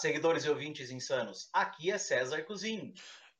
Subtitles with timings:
[0.00, 1.48] seguidores e ouvintes insanos.
[1.52, 2.92] Aqui é César Cozinho.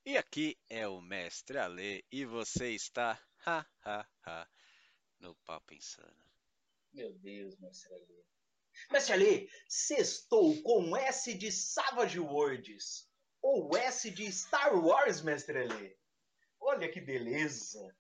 [0.05, 4.49] E aqui é o Mestre Ale e você está ha, ha, ha,
[5.21, 6.25] no Papo Insano.
[6.93, 8.25] Meu Deus, Mestre Ale.
[8.91, 13.09] Mestre Ale, sextou com S de Savage Words
[13.43, 15.97] ou S de Star Wars, Mestre Ale.
[16.61, 17.95] Olha que beleza.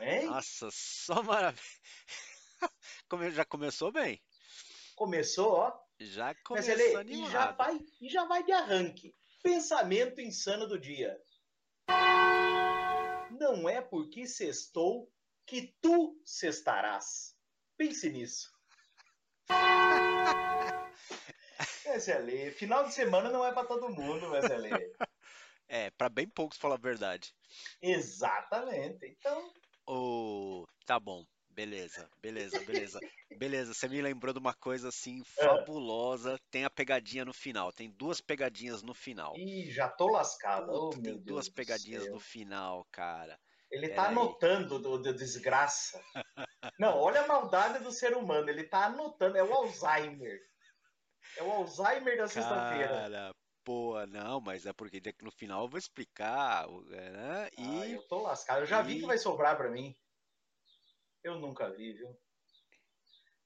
[0.00, 0.26] Hein?
[0.26, 1.62] Nossa, só maravilha.
[3.34, 4.22] Já começou bem.
[4.94, 5.82] Começou, ó.
[6.06, 9.14] Já começou Mestre Ale, e já vai, e já vai de arranque.
[9.42, 11.20] Pensamento insano do dia.
[13.38, 15.10] Não é porque sextou
[15.46, 17.36] que tu sextarás.
[17.76, 18.52] Pense nisso.
[21.86, 24.72] Wesley, final de semana não é para todo mundo, Wesley.
[25.68, 27.34] É, pra bem poucos falar a verdade.
[27.80, 29.06] Exatamente.
[29.06, 29.52] Então,
[29.86, 31.24] Ô, tá bom.
[31.54, 32.98] Beleza, beleza, beleza.
[33.36, 35.44] Beleza, você me lembrou de uma coisa assim É.
[35.44, 36.38] fabulosa.
[36.50, 37.70] Tem a pegadinha no final.
[37.72, 39.34] Tem duas pegadinhas no final.
[39.36, 40.70] ih, já tô lascado.
[40.72, 43.38] Oh, Puta, meu tem duas Deus do pegadinhas no final, cara.
[43.70, 44.12] Ele tá Peraí.
[44.12, 46.02] anotando do, do desgraça.
[46.78, 48.48] Não, olha a maldade do ser humano.
[48.50, 49.36] Ele tá anotando.
[49.38, 50.38] É o Alzheimer.
[51.36, 52.88] É o Alzheimer da sexta-feira.
[52.88, 57.48] Cara, pô, não, mas é porque no final eu vou explicar, o- né?
[57.58, 58.60] Ah, E eu tô lascado.
[58.60, 59.94] Eu já vi e- que vai sobrar pra mim.
[61.22, 62.16] Eu nunca vi, viu?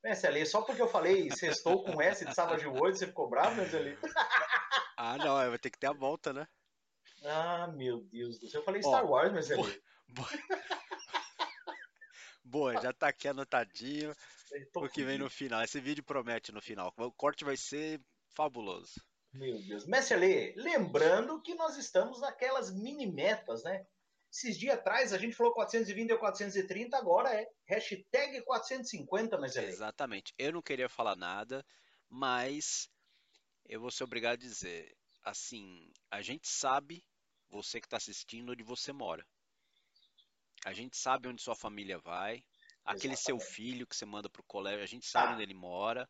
[0.03, 3.57] Mestre Ali, só porque eu falei sextou com S de Savage World, você ficou bravo,
[3.57, 3.99] Mestre Ali?
[4.97, 6.47] ah, não, vai ter que ter a volta, né?
[7.25, 8.61] Ah, meu Deus do céu.
[8.61, 9.83] Eu falei Ó, Star Wars, Mestre Ali.
[12.45, 14.15] Boa, já tá aqui anotadinho
[14.73, 15.63] tô o que vem no final.
[15.63, 16.93] Esse vídeo promete no final.
[16.97, 18.95] O corte vai ser fabuloso.
[19.33, 19.87] Meu Deus.
[19.87, 23.87] Mestre Ali, lembrando que nós estamos naquelas mini metas, né?
[24.31, 29.73] Esses dias atrás a gente falou 420 ou 430, agora é hashtag 450, Mestre Ali.
[29.73, 30.35] Exatamente.
[30.37, 31.65] Eu não queria falar nada,
[32.09, 32.91] mas
[33.65, 34.95] eu vou ser obrigado a dizer,
[35.25, 37.03] assim, a gente sabe,
[37.49, 39.27] você que está assistindo, onde você mora.
[40.65, 42.45] A gente sabe onde sua família vai.
[42.85, 43.55] Aquele seu Exatamente.
[43.57, 45.33] filho que você manda pro colégio, a gente sabe Tá.
[45.35, 46.09] onde ele mora.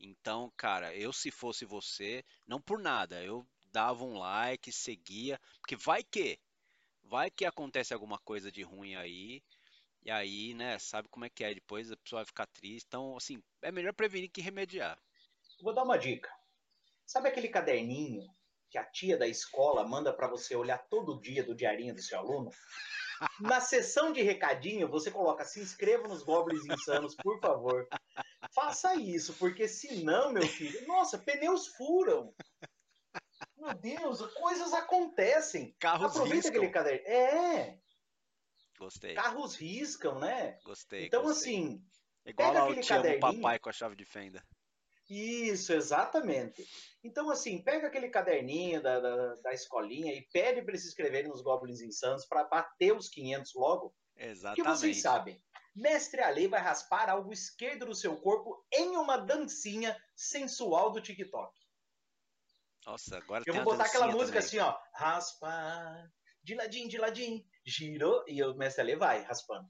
[0.00, 5.76] Então, cara, eu se fosse você, não por nada, eu dava um like, seguia, porque
[5.76, 6.38] vai que,
[7.04, 9.42] vai que acontece alguma coisa de ruim aí,
[10.04, 12.86] e aí, né, sabe como é que é, depois a pessoa vai ficar triste.
[12.86, 14.98] Então, assim, é melhor prevenir que remediar.
[15.62, 16.28] Vou dar uma dica.
[17.06, 18.26] Sabe aquele caderninho
[18.68, 22.18] que a tia da escola manda para você olhar todo dia do diarinho do seu
[22.18, 22.50] aluno?
[23.40, 27.86] Na seção de recadinho, você coloca se inscreva nos Goblins Insanos, por favor.
[28.52, 32.34] Faça isso, porque senão, meu filho, nossa, pneus furam.
[33.62, 35.74] Meu Deus, coisas acontecem.
[35.78, 36.50] Carros Aproveita riscam.
[36.56, 37.06] aquele caderno.
[37.06, 37.78] É,
[38.78, 40.58] Gostei, carros riscam, né?
[40.64, 41.52] gostei, Então, gostei.
[41.54, 41.84] assim,
[42.26, 44.42] Igual pega lá o aquele te amo papai com a chave de fenda.
[45.08, 46.66] Isso, exatamente.
[47.04, 51.28] Então, assim, pega aquele caderninho da, da, da escolinha e pede para eles se inscreverem
[51.30, 53.94] nos Goblins Insanos para bater os 500 logo.
[54.16, 55.00] Que vocês Exatamente.
[55.00, 55.42] sabem,
[55.74, 61.52] Mestre Ale vai raspar algo esquerdo do seu corpo em uma dancinha sensual do TikTok.
[62.86, 64.46] Nossa, agora Eu vou a botar aquela música também.
[64.46, 64.76] assim, ó.
[64.94, 66.10] Raspa,
[66.42, 69.68] de ladinho, de ladinho, girou, e o Mestre Ale vai raspando.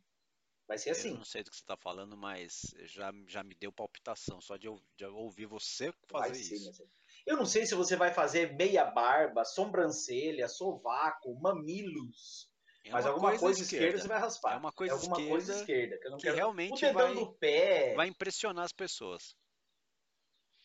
[0.66, 1.14] Vai ser Eu assim.
[1.14, 4.66] não sei do que você tá falando, mas já, já me deu palpitação só de,
[4.66, 6.88] eu- de eu ouvir você fazer ser, isso.
[7.26, 12.50] Eu não sei se você vai fazer meia barba, sobrancelha, sovaco, mamilos.
[12.84, 13.98] É Mas uma alguma coisa, esquerda.
[13.98, 14.54] você vai raspar.
[14.54, 15.98] É uma coisa alguma esquerda coisa esquerda.
[15.98, 17.94] Que, eu que realmente vai, do pé.
[17.94, 19.36] vai impressionar as pessoas.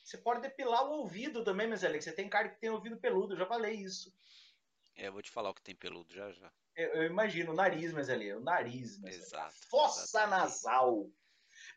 [0.08, 2.06] Você pode depilar o ouvido também, mas Alex.
[2.06, 4.16] Você tem cara que tem ouvido peludo, eu já falei isso.
[4.96, 6.50] É, eu vou te falar o que tem peludo já já.
[6.78, 9.54] Eu, eu imagino, o nariz, mas ali, o nariz, mas Exato.
[9.70, 10.40] Fossa exatamente.
[10.40, 11.12] nasal.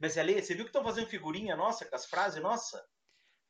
[0.00, 2.88] Mas ali, você viu que estão fazendo figurinha nossa com as frases, nossa?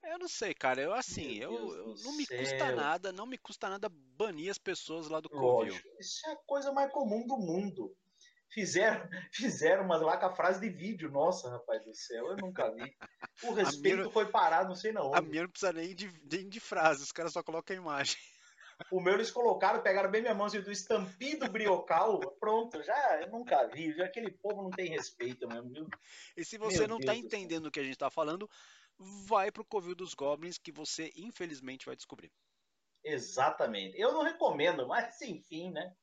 [0.02, 0.80] Eu não sei, cara.
[0.80, 2.76] Eu assim, eu, eu não me custa céu.
[2.76, 5.74] nada, não me custa nada banir as pessoas lá do Covil.
[5.74, 5.88] Lógico.
[6.00, 7.94] Isso é a coisa mais comum do mundo.
[8.52, 11.10] Fizeram, fizeram umas lá com a frase de vídeo.
[11.10, 12.96] Nossa, rapaz do céu, eu nunca vi.
[13.44, 16.48] O respeito minha- foi parar, não sei na A minha não precisa nem de, nem
[16.48, 18.16] de frase, os caras só colocam a imagem.
[18.90, 22.18] O meu eles colocaram, pegaram bem minha mão assim, do estampido briocal.
[22.40, 23.92] Pronto, já eu nunca vi.
[23.92, 25.86] Já aquele povo não tem respeito mesmo, viu?
[26.34, 27.26] E se você Meu não tá Deus céu.
[27.26, 28.48] entendendo o que a gente tá falando,
[29.26, 32.32] vai pro Covil dos Goblins que você infelizmente vai descobrir.
[33.04, 34.00] Exatamente.
[34.00, 35.94] Eu não recomendo, mas enfim, né?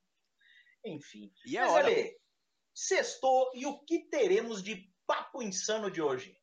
[0.86, 1.32] Enfim.
[1.46, 1.88] E é Mas hora.
[1.88, 2.16] Ale,
[2.78, 6.40] sextou e o que teremos de papo insano de hoje?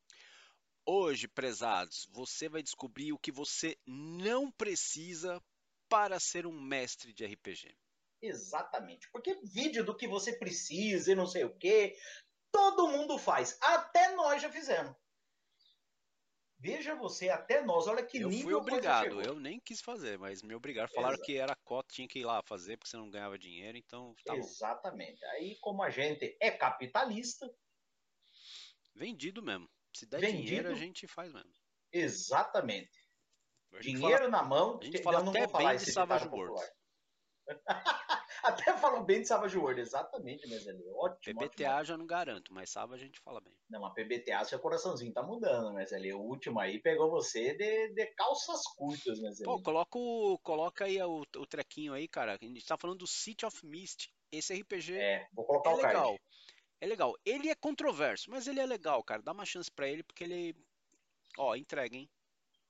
[0.85, 5.41] Hoje, prezados, você vai descobrir o que você não precisa
[5.87, 7.73] para ser um mestre de RPG.
[8.21, 9.09] Exatamente.
[9.11, 11.95] Porque vídeo do que você precisa e não sei o quê,
[12.51, 13.57] todo mundo faz.
[13.61, 14.93] Até nós já fizemos.
[16.57, 20.41] Veja você, até nós, olha que eu nível fui obrigado, eu nem quis fazer, mas
[20.41, 20.87] me obrigaram.
[20.87, 21.25] Falaram Exato.
[21.25, 24.35] que era cota, tinha que ir lá fazer, porque você não ganhava dinheiro, então tá
[24.35, 25.19] Exatamente.
[25.19, 25.27] Bom.
[25.31, 27.53] Aí, como a gente é capitalista.
[28.95, 29.69] Vendido mesmo.
[29.93, 31.51] Se der vendido, dinheiro, a gente faz mesmo.
[31.91, 33.05] Exatamente.
[33.81, 34.79] Dinheiro fala, na mão.
[34.81, 36.71] A gente fala até bem de Savage Worlds.
[38.45, 41.39] Até falou bem de Savage World, exatamente, mas ele ótimo.
[41.39, 41.85] PBTA ótimo.
[41.85, 43.57] já não garanto, mas Sava a gente fala bem.
[43.69, 47.89] Não, mas PBTA seu coraçãozinho tá mudando, mas ali o último aí pegou você de,
[47.89, 52.37] de calças curtas, mas Pô, coloca, o, coloca aí o, o trequinho aí, cara.
[52.39, 54.13] A gente tá falando do City of Mist.
[54.31, 56.07] Esse RPG é, vou colocar é o legal.
[56.09, 56.21] Card.
[56.81, 57.15] É legal.
[57.25, 59.23] Ele é controverso, mas ele é legal, cara.
[59.23, 60.55] Dá uma chance para ele porque ele
[61.37, 62.09] ó, entrega, hein?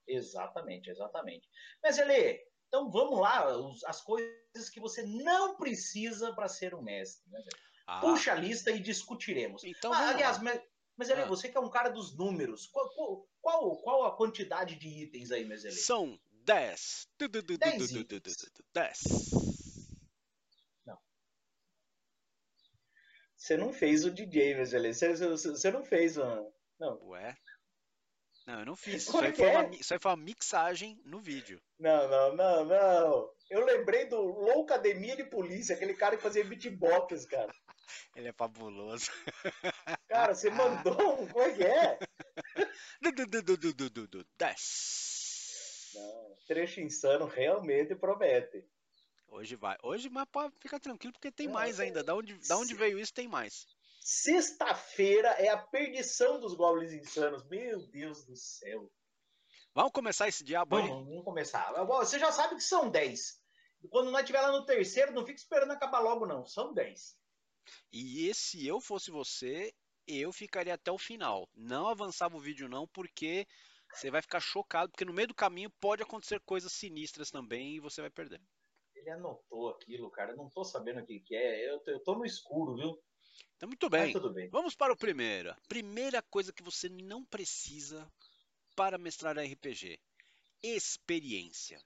[0.07, 1.49] Exatamente, exatamente.
[1.83, 3.45] Mas ele então vamos lá,
[3.85, 7.29] as coisas que você não precisa para ser um mestre.
[7.31, 7.43] Né?
[7.87, 7.99] Ah.
[8.01, 9.63] Puxa a lista e discutiremos.
[9.63, 10.61] Então, ah, aliás, mas,
[10.97, 11.25] mas ah.
[11.25, 12.89] você que é um cara dos números, qual,
[13.41, 15.75] qual, qual a quantidade de itens aí, Mezelê?
[15.75, 17.07] São 10.
[18.73, 19.01] 10.
[20.85, 20.97] Não.
[23.35, 24.93] Você não fez o DJ, Mezelê.
[24.93, 26.51] Você, você não fez, mano.
[26.79, 26.99] Não.
[27.07, 27.37] Ué?
[28.45, 29.03] Não, eu não fiz.
[29.03, 31.59] Isso aí, foi uma, isso aí foi uma mixagem no vídeo.
[31.79, 33.31] Não, não, não, não.
[33.49, 37.53] Eu lembrei do Loucademia de Polícia, aquele cara que fazia beatbox, cara.
[38.15, 39.11] Ele é fabuloso.
[40.09, 41.27] Cara, você mandou um.
[41.27, 41.99] Como é que é?
[45.93, 48.65] Não, trecho insano realmente promete.
[49.27, 49.77] Hoje vai.
[49.83, 52.03] Hoje, mas pode ficar tranquilo, porque tem mais ainda.
[52.03, 53.67] Da onde, da onde veio isso, tem mais.
[54.07, 57.43] Sexta-feira é a perdição dos goblins insanos.
[57.49, 58.87] Meu Deus do céu.
[59.73, 60.87] Vamos começar esse diabo aí?
[60.87, 61.73] Vamos, vamos começar.
[61.85, 63.41] Você já sabe que são 10.
[63.89, 66.45] Quando nós estiver lá no terceiro, não fique esperando acabar logo, não.
[66.45, 67.17] São 10.
[67.91, 69.73] E se eu fosse você,
[70.07, 71.49] eu ficaria até o final.
[71.55, 73.47] Não avançava o vídeo, não, porque
[73.91, 77.79] você vai ficar chocado, porque no meio do caminho pode acontecer coisas sinistras também e
[77.79, 78.39] você vai perder.
[78.93, 80.33] Ele anotou aquilo, cara.
[80.33, 81.67] Eu não tô sabendo o que, que é.
[81.67, 83.03] Eu eu tô no escuro, viu?
[83.55, 84.13] Então, muito bem.
[84.33, 84.49] bem.
[84.49, 85.55] Vamos para o primeiro.
[85.67, 88.07] Primeira coisa que você não precisa
[88.75, 89.99] para mestrar RPG:
[90.61, 91.81] experiência.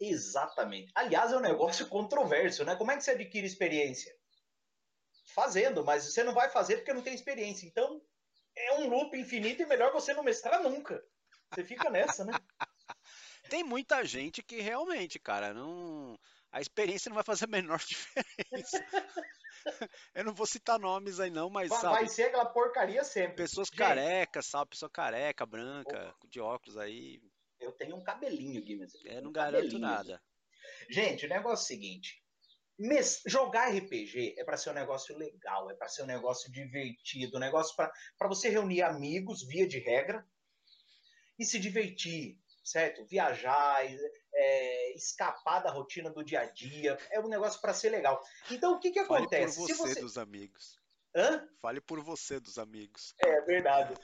[0.00, 0.90] Exatamente.
[0.94, 2.74] Aliás, é um negócio controverso, né?
[2.76, 4.14] Como é que você adquire experiência?
[5.26, 7.66] Fazendo, mas você não vai fazer porque não tem experiência.
[7.66, 8.00] Então,
[8.56, 11.04] é um loop infinito e melhor você não mestrar nunca.
[11.52, 12.32] Você fica nessa, né?
[13.50, 16.18] tem muita gente que realmente, cara, não.
[16.50, 18.84] A experiência não vai fazer a menor diferença.
[20.14, 23.36] eu não vou citar nomes aí não, mas vai, sabe, vai ser aquela porcaria sempre.
[23.36, 24.70] Pessoas Gente, carecas, sabe?
[24.70, 26.28] Pessoa careca, branca, opa.
[26.28, 27.20] de óculos aí.
[27.58, 28.94] Eu tenho um cabelinho, Guinness.
[29.04, 30.22] É, não um garanto nada.
[30.88, 32.22] Gente, o negócio é o seguinte.
[33.26, 37.40] Jogar RPG é para ser um negócio legal, é para ser um negócio divertido, um
[37.40, 40.26] negócio para você reunir amigos, via de regra,
[41.38, 42.38] e se divertir,
[42.70, 43.04] certo?
[43.04, 43.84] Viajar,
[44.32, 46.96] é, escapar da rotina do dia a dia.
[47.10, 48.22] É um negócio para ser legal.
[48.50, 49.56] Então, o que, que Fale acontece?
[49.56, 50.80] Fale por você, você, dos amigos.
[51.14, 51.48] Hã?
[51.60, 53.14] Fale por você dos amigos.
[53.18, 53.94] É verdade.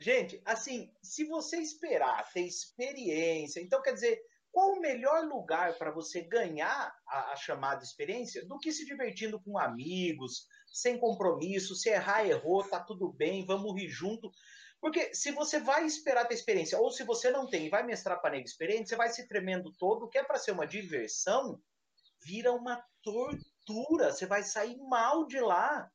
[0.00, 4.20] Gente, assim, se você esperar ter experiência, então quer dizer,
[4.52, 9.40] qual o melhor lugar para você ganhar a, a, chamada experiência do que se divertindo
[9.40, 14.30] com amigos, sem compromisso, se errar, errou, tá tudo bem, vamos rir junto.
[14.80, 18.20] Porque se você vai esperar ter experiência, ou se você não tem e vai mestrar
[18.20, 21.60] para nego experiente, você vai se tremendo todo, que é para ser uma diversão,
[22.22, 24.12] vira uma tortura.
[24.12, 25.90] Você vai sair mal de lá.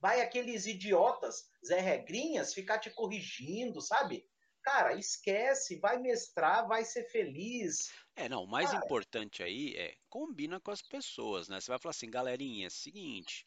[0.00, 4.26] Vai aqueles idiotas, Zé Regrinhas, ficar te corrigindo, sabe?
[4.62, 7.90] Cara, esquece, vai mestrar, vai ser feliz.
[8.16, 8.84] É, não, o mais Cara.
[8.84, 11.60] importante aí é combina com as pessoas, né?
[11.60, 13.44] Você vai falar assim, galerinha, é o seguinte,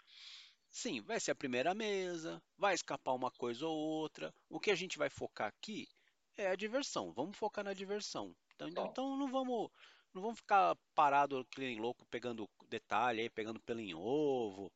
[0.77, 4.31] Sim, vai ser a primeira mesa, vai escapar uma coisa ou outra.
[4.47, 5.87] O que a gente vai focar aqui
[6.37, 7.11] é a diversão.
[7.11, 8.35] Vamos focar na diversão.
[8.53, 9.71] Então, então não vamos
[10.13, 14.71] não vamos ficar parado que nem louco pegando detalhe aí, pegando pelo em ovo,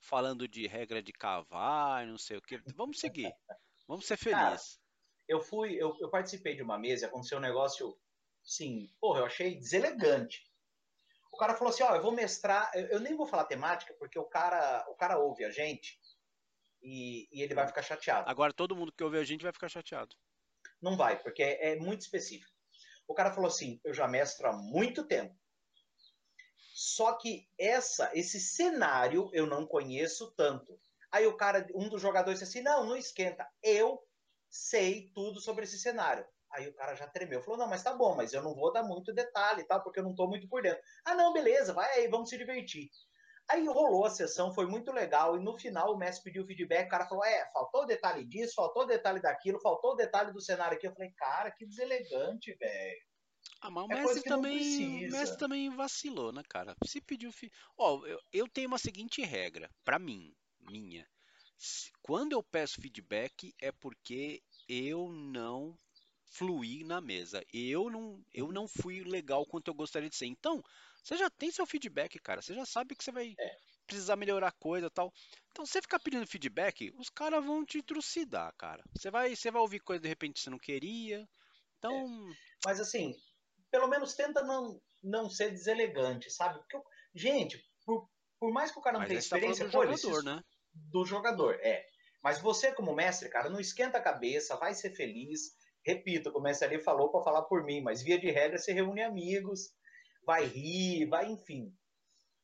[0.00, 2.60] falando de regra de cavar, não sei o que.
[2.74, 3.32] Vamos seguir.
[3.86, 4.80] Vamos ser felizes.
[5.28, 7.96] eu fui, eu, eu participei de uma mesa, aconteceu um negócio,
[8.42, 10.44] sim, porra, eu achei deselegante.
[11.36, 14.24] O cara falou assim, ó, eu vou mestrar, eu, nem vou falar temática, porque o
[14.24, 16.00] cara, o cara ouve a gente
[16.82, 18.28] e, e ele vai ficar chateado.
[18.28, 20.16] Agora todo mundo que ouve a gente vai ficar chateado.
[20.80, 22.50] Não vai, porque é, é muito específico.
[23.06, 25.38] O cara falou assim, eu já mestro há muito tempo.
[26.72, 30.80] Só que essa, esse cenário eu não conheço tanto.
[31.12, 33.46] Aí o cara, um dos jogadores disse assim, não, não esquenta.
[33.62, 34.02] Eu
[34.48, 36.26] sei tudo sobre esse cenário.
[36.56, 38.82] Aí o cara já tremeu, falou: não, mas tá bom, mas eu não vou dar
[38.82, 39.78] muito detalhe, tá?
[39.78, 40.82] Porque eu não tô muito por dentro.
[41.04, 42.88] Ah, não, beleza, vai aí, vamos se divertir.
[43.48, 46.90] Aí rolou a sessão, foi muito legal, e no final o mestre pediu feedback, o
[46.90, 50.86] cara falou, é, faltou detalhe disso, faltou detalhe daquilo, faltou detalhe do cenário aqui.
[50.86, 53.06] Eu falei, cara, que deselegante, velho.
[53.60, 55.10] Ah, mas o É não também, o.
[55.10, 56.74] Messi também vacilou, né, cara?
[56.84, 57.52] Se pediu, fi...
[57.76, 61.06] ó, eu, eu tenho uma seguinte regra, pra mim, minha.
[62.02, 65.78] Quando eu peço feedback é porque eu não
[66.30, 67.42] fluí na mesa.
[67.52, 70.26] Eu não, eu não fui legal quanto eu gostaria de ser.
[70.26, 70.62] Então,
[71.02, 72.42] você já tem seu feedback, cara.
[72.42, 73.56] Você já sabe que você vai É.
[73.86, 75.12] precisar melhorar coisa, e tal.
[75.50, 78.82] Então, você ficar pedindo feedback, os caras vão te trucidar, cara.
[78.96, 81.28] Você vai, você vai ouvir coisa de repente que você não queria.
[81.78, 83.14] Então, Mas assim,
[83.70, 86.58] pelo menos tenta não, não ser deselegante, sabe?
[86.60, 89.84] Porque, eu- gente, por, por mais que o cara não tenha tá experiência, do pô,
[89.84, 90.42] jogador, né?
[90.74, 91.86] do jogador, é.
[92.22, 95.54] Mas você, como mestre, cara, não esquenta a cabeça, vai ser feliz.
[95.86, 99.02] Repito, como mestre ali falou para falar por mim, mas via de regra você reúne
[99.02, 99.72] amigos,
[100.24, 101.72] vai rir, vai, enfim.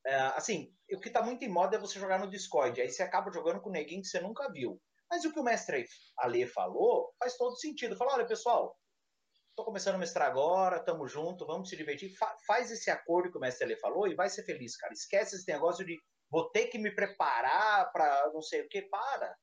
[0.06, 2.80] É, assim, o que tá muito em moda é você jogar no Discord.
[2.80, 4.80] Aí você acaba jogando com neguinho que você nunca viu.
[5.10, 5.84] Mas o que o mestre
[6.18, 7.96] Ale falou faz todo sentido.
[7.96, 8.78] Fala, olha, pessoal,
[9.56, 12.16] tô começando a mestrar agora, tamo junto, vamos se divertir.
[12.16, 14.92] Fa- faz esse acordo que o mestre Ale falou e vai ser feliz, cara.
[14.92, 15.96] Esquece esse negócio de
[16.30, 18.82] vou ter que me preparar para não sei o que.
[18.82, 19.36] Para.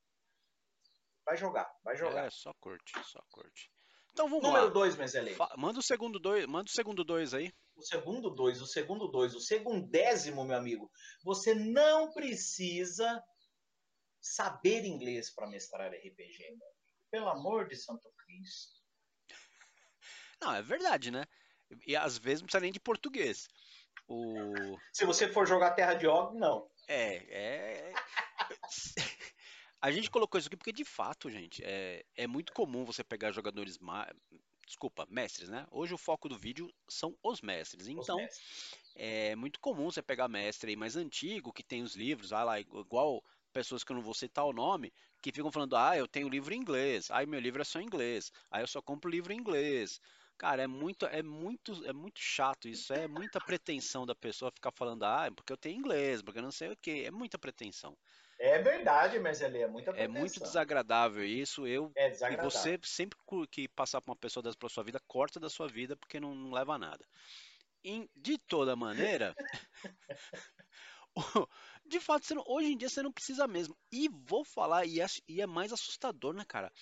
[1.24, 2.26] Vai jogar, vai jogar.
[2.26, 3.69] É, só curte, só curte.
[4.12, 4.70] Então vamos Número lá.
[4.70, 5.34] 2, Mesele.
[5.34, 7.52] Fa- Manda o segundo dois, manda o segundo dois aí.
[7.76, 10.90] O segundo dois, o segundo dois, o segundésimo, meu amigo.
[11.24, 13.22] Você não precisa
[14.20, 16.80] saber inglês para mestrar RPG, meu amigo.
[17.10, 18.72] Pelo amor de Santo Cristo.
[20.40, 21.24] Não, é verdade, né?
[21.86, 23.48] E às vezes não precisa nem de português.
[24.08, 26.68] O Se você for jogar Terra de Og, não.
[26.88, 27.16] é,
[27.90, 27.92] é
[29.80, 33.32] A gente colocou isso aqui porque de fato, gente, é, é muito comum você pegar
[33.32, 34.06] jogadores ma...
[34.66, 35.66] desculpa, mestres, né?
[35.70, 37.86] Hoje o foco do vídeo são os mestres.
[37.86, 38.74] Os Então, mestres.
[38.94, 42.60] é muito comum você pegar mestre aí mais antigo, que tem os livros, ah lá,
[42.60, 46.28] igual pessoas que eu não vou citar o nome, que ficam falando, ah, eu tenho
[46.28, 49.32] livro em inglês, aí meu livro é só em inglês, aí eu só compro livro
[49.32, 50.00] em inglês.
[50.40, 54.72] Cara, é muito, é muito, é muito chato isso, é muita pretensão da pessoa ficar
[54.74, 57.94] falando, ah, porque eu tenho inglês, porque eu não sei o quê, é muita pretensão.
[58.38, 60.48] É verdade, Mesele, é muita É muito pretensão.
[60.48, 62.48] desagradável isso, eu É e desagradável.
[62.50, 63.18] você sempre
[63.50, 66.34] que passar por uma pessoa dessa pra sua vida, corta da sua vida porque não,
[66.34, 67.04] não leva a nada.
[67.84, 69.36] Em- de toda maneira,
[71.84, 73.76] de fato, não- hoje em dia você não precisa mesmo.
[73.92, 76.72] E vou falar, e é, e é mais assustador, né, cara?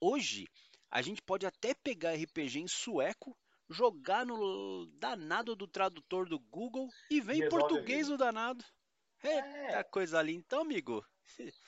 [0.00, 0.46] Hoje,
[0.92, 3.34] a gente pode até pegar RPG em sueco,
[3.68, 8.62] jogar no danado do tradutor do Google e vem em português o danado.
[9.24, 10.34] Eita É, coisa ali.
[10.34, 11.02] Então, amigo,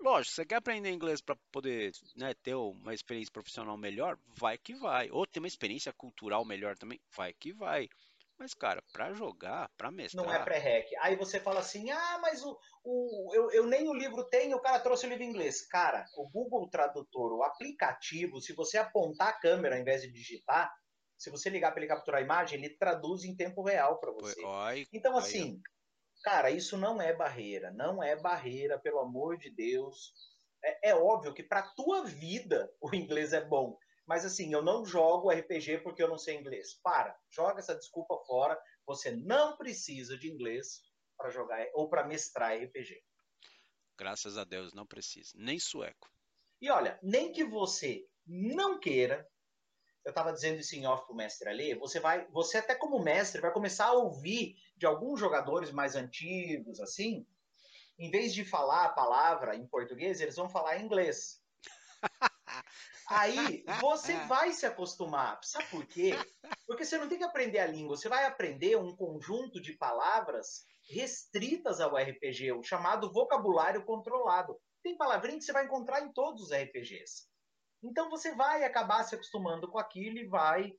[0.00, 4.18] lógico, você quer aprender inglês para poder né, ter uma experiência profissional melhor?
[4.28, 5.10] Vai que vai.
[5.10, 6.98] Ou ter uma experiência cultural melhor também?
[7.14, 7.86] Vai que vai.
[8.44, 10.94] Mas, cara, pra jogar, pra não é mestrar, pré-rec.
[11.00, 14.60] Aí você fala assim, ah, mas o, o, eu, eu nem o livro tenho, o
[14.60, 15.66] cara trouxe o livro em inglês.
[15.66, 20.70] Cara, o Google Tradutor, o aplicativo, se você apontar a câmera ao invés de digitar,
[21.16, 24.42] se você ligar para ele capturar a imagem, ele traduz em tempo real para você.
[24.44, 25.58] Oi, Então, assim,
[26.22, 27.72] cara, isso não é barreira.
[27.72, 30.12] Não é barreira, pelo amor de Deus.
[30.62, 33.78] É, é óbvio que para tua vida o inglês é bom.
[34.06, 36.74] Mas assim, eu não jogo RPG porque eu não sei inglês.
[36.82, 38.60] Para, joga essa desculpa fora.
[38.86, 40.82] Você não precisa de inglês
[41.16, 43.02] para jogar ou para mestrar RPG.
[43.96, 45.32] graças a Deus, não precisa.
[45.36, 46.10] Nem sueco.
[46.60, 49.28] E olha, nem que você não queira,
[50.04, 53.40] eu estava dizendo isso em off pro mestre ali, você vai, você até como mestre
[53.40, 57.26] vai começar a ouvir de alguns jogadores mais antigos assim,
[57.98, 61.40] em vez de falar a palavra em português, eles vão falar em inglês.
[63.08, 65.38] Aí você vai se acostumar.
[65.42, 66.12] Sabe por quê?
[66.66, 70.64] Porque você não tem que aprender a língua, você vai aprender um conjunto de palavras
[70.88, 74.58] restritas ao RPG, o chamado vocabulário controlado.
[74.82, 77.26] Tem palavrinha que você vai encontrar em todos os RPGs.
[77.82, 80.72] Então você vai acabar se acostumando com aquilo e vai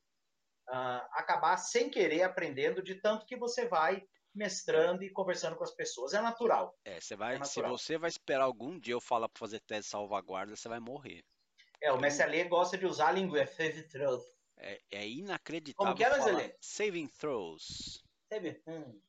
[0.69, 4.03] ah, acabar sem querer aprendendo de tanto que você vai
[4.33, 6.13] mestrando e conversando com as pessoas.
[6.13, 6.75] É natural.
[6.83, 7.77] É, você vai, É se natural.
[7.77, 11.23] você vai esperar algum dia eu falar pra fazer teste de salvaguarda, você vai morrer.
[11.81, 14.23] É, o Alê gosta de usar a língua save throws.
[14.57, 16.55] É, é inacreditável Como que é, Marcelê?
[16.61, 18.03] saving throws.
[18.31, 18.61] Sabe?
[18.67, 18.99] Hum.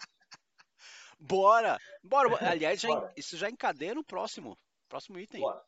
[1.19, 1.79] Bora!
[2.03, 2.37] Bora!
[2.49, 3.13] Aliás, já en- Bora.
[3.15, 4.57] isso já encadeia no próximo.
[4.89, 5.41] Próximo item.
[5.41, 5.63] Bora.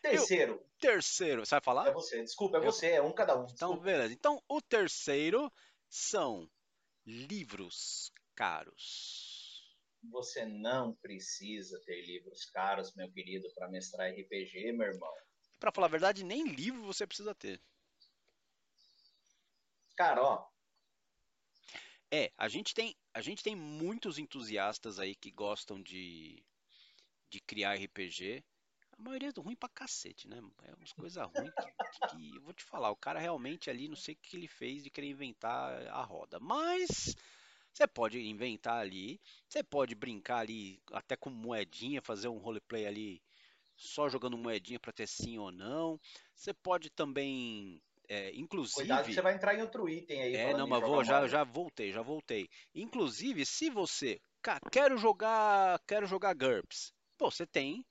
[0.00, 1.88] Terceiro, Terceiro, você vai falar?
[1.88, 2.22] é você.
[2.22, 3.42] Desculpa, é Eu- você, é um cada um.
[3.44, 3.82] Então, Desculpa.
[3.84, 4.14] beleza.
[4.14, 5.52] Então, o terceiro
[5.88, 6.48] são
[7.04, 9.27] livros caros.
[10.10, 15.12] Você não precisa ter livros caros, meu querido, para mestrar RPG, meu irmão.
[15.58, 17.60] Pra falar a verdade, nem livro você precisa ter.
[19.96, 20.48] Cara, ó,
[22.10, 26.42] É, a gente tem, a gente tem muitos entusiastas aí que gostam de,
[27.28, 28.42] de criar RPG.
[28.92, 30.42] A maioria é ruim pra cacete, né?
[30.62, 32.90] É umas coisas ruins que, que, que, eu vou te falar.
[32.90, 36.40] O cara realmente ali, não sei o que ele fez de querer inventar a roda.
[36.40, 37.14] Mas
[37.78, 43.22] você pode inventar ali, você pode brincar ali até com moedinha, fazer um roleplay ali
[43.76, 46.00] só jogando moedinha para ter sim ou não.
[46.34, 48.80] Você pode também é, inclusive.
[48.80, 50.34] Cuidado que você vai entrar em outro item aí.
[50.34, 52.48] É, não, mas vou, já, já voltei, já voltei.
[52.74, 54.20] Inclusive, se você.
[54.72, 55.80] Quero jogar.
[55.86, 56.92] Quero jogar GURPS.
[57.16, 57.84] Pô, você tem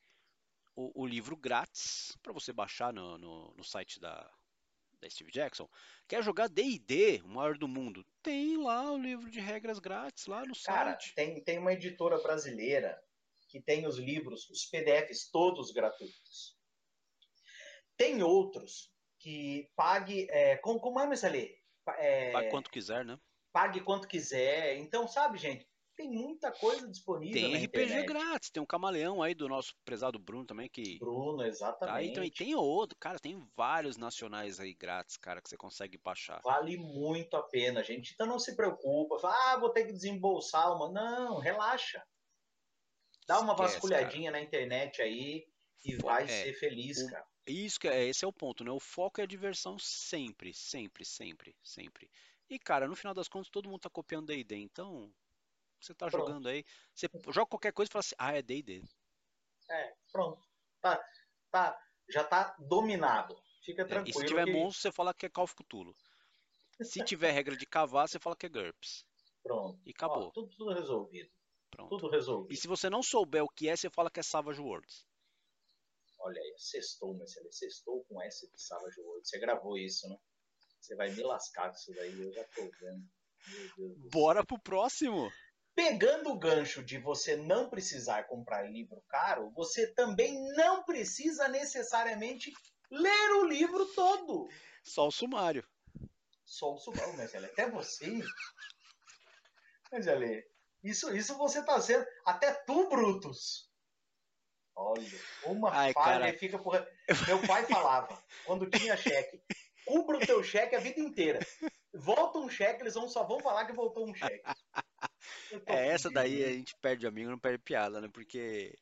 [0.75, 4.29] o, o livro grátis para você baixar no, no, no, site da,
[4.99, 5.69] da Steve Jackson.
[6.07, 8.05] Quer jogar DD, o maior do mundo?
[8.21, 11.13] Tem lá o livro de regras grátis lá no Cara, site.
[11.15, 13.01] Tem, tem uma editora brasileira
[13.47, 16.57] que tem os livros, os PDFs todos gratuitos.
[17.95, 20.27] Tem outros que pague.
[20.29, 21.57] É, como, como é, Messalê?
[21.97, 23.19] É, pague quanto quiser, né?
[23.51, 24.77] Pague quanto quiser.
[24.77, 27.33] Então, sabe, gente, tem muita coisa disponível.
[27.33, 28.05] Tem RPG internet.
[28.05, 30.99] grátis, tem um camaleão aí do nosso prezado Bruno também que.
[30.99, 31.95] Bruno, exatamente.
[31.95, 35.97] Tá, então, e tem outro, cara, tem vários nacionais aí grátis, cara, que você consegue
[35.97, 36.39] baixar.
[36.43, 38.13] Vale muito a pena, gente.
[38.13, 40.91] Então não se preocupa, fala, ah, vou ter que desembolsar uma.
[40.91, 42.05] Não, relaxa.
[43.27, 44.41] Dá uma Esquece, vasculhadinha cara.
[44.41, 45.47] na internet aí
[45.83, 47.25] e vai é, ser feliz, o, cara.
[47.47, 48.71] Isso que é, esse é o ponto, né?
[48.71, 52.09] O foco é a diversão sempre, sempre, sempre, sempre.
[52.49, 55.11] E, cara, no final das contas, todo mundo tá copiando D&D, então
[55.79, 56.27] você tá pronto.
[56.27, 58.83] jogando aí, você joga qualquer coisa e fala assim, ah, é D&D.
[59.69, 60.45] É, pronto.
[60.81, 61.03] Tá,
[61.51, 61.79] tá,
[62.09, 63.35] já tá dominado.
[63.63, 64.07] Fica tranquilo.
[64.07, 64.51] É, e se tiver que...
[64.51, 65.95] monstro, você fala que é Call of Cthulhu.
[66.81, 69.05] Se tiver regra de cavar, você fala que é GURPS.
[69.43, 69.81] Pronto.
[69.85, 70.27] E acabou.
[70.27, 71.29] Ó, tudo, tudo, resolvido.
[71.69, 71.89] Pronto.
[71.89, 72.53] Tudo resolvido.
[72.53, 75.07] E se você não souber o que é, você fala que é Savage Worlds.
[76.19, 77.51] Olha aí, sextou, Marcelo.
[77.51, 79.29] Sextou com S de Savage Worlds.
[79.29, 80.17] Você gravou isso, né?
[80.79, 83.07] Você vai me lascar com isso daí, eu já tô vendo.
[84.11, 85.31] Bora pro próximo!
[85.77, 92.51] Pegando o gancho de você não precisar comprar livro caro, você também não precisa necessariamente
[92.89, 94.49] ler o livro todo.
[94.83, 95.63] Só o sumário.
[96.43, 97.45] Só o sumário, Marcelo.
[97.45, 98.19] Até você.
[99.91, 100.49] Mas, Ale,
[100.83, 102.07] isso, isso você tá sendo.
[102.25, 103.71] Até tu, Brutus.
[104.75, 106.39] Olha, uma Ai, falha cara.
[106.39, 106.73] fica por.
[107.27, 109.43] Meu pai falava, quando tinha cheque,
[109.87, 111.39] cubra o teu cheque a vida inteira.
[111.93, 114.43] Volta um cheque, eles vão, só vão falar que voltou um cheque.
[115.65, 118.09] É, essa daí a gente perde amigo, não perde piada, né?
[118.11, 118.77] Porque.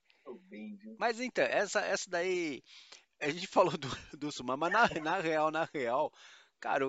[0.49, 2.61] Bem, mas então, essa, essa daí.
[3.21, 3.87] A gente falou do,
[4.17, 6.11] do Suma, mas na, na real, na real,
[6.59, 6.85] cara,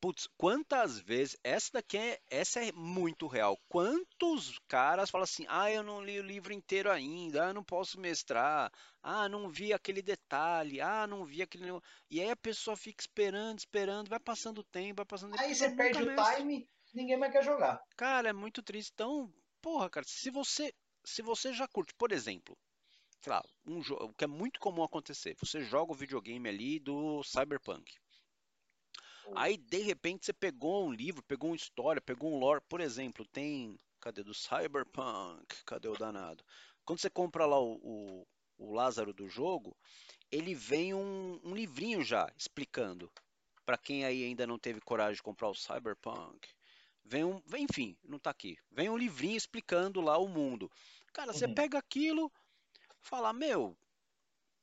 [0.00, 1.36] Putz, quantas vezes.
[1.44, 2.18] Essa daqui é.
[2.30, 3.58] Essa é muito real.
[3.68, 8.00] Quantos caras falam assim: ah, eu não li o livro inteiro ainda, ah, não posso
[8.00, 11.66] mestrar, ah, não vi aquele detalhe, ah, não vi aquele.
[12.10, 15.70] E aí a pessoa fica esperando, esperando, vai passando o tempo, vai passando Aí você
[15.70, 17.82] perde o time, ninguém mais quer jogar.
[17.94, 18.92] Cara, é muito triste.
[18.94, 20.72] Então, porra, cara, se você.
[21.04, 22.56] Se você já curte, por exemplo,
[23.22, 27.22] sei lá, um jogo que é muito comum acontecer, você joga o videogame ali do
[27.22, 27.99] Cyberpunk.
[29.36, 32.60] Aí, de repente, você pegou um livro, pegou uma história, pegou um lore.
[32.68, 33.78] Por exemplo, tem.
[34.00, 34.22] Cadê?
[34.22, 35.64] Do Cyberpunk.
[35.64, 36.44] Cadê o danado?
[36.84, 38.26] Quando você compra lá o, o,
[38.58, 39.76] o Lázaro do jogo,
[40.30, 43.10] ele vem um, um livrinho já explicando.
[43.64, 46.48] Para quem aí ainda não teve coragem de comprar o Cyberpunk.
[47.04, 47.40] Vem um.
[47.46, 48.56] Vem, enfim, não tá aqui.
[48.70, 50.70] Vem um livrinho explicando lá o mundo.
[51.12, 51.38] Cara, uhum.
[51.38, 52.32] você pega aquilo,
[53.00, 53.76] fala, meu,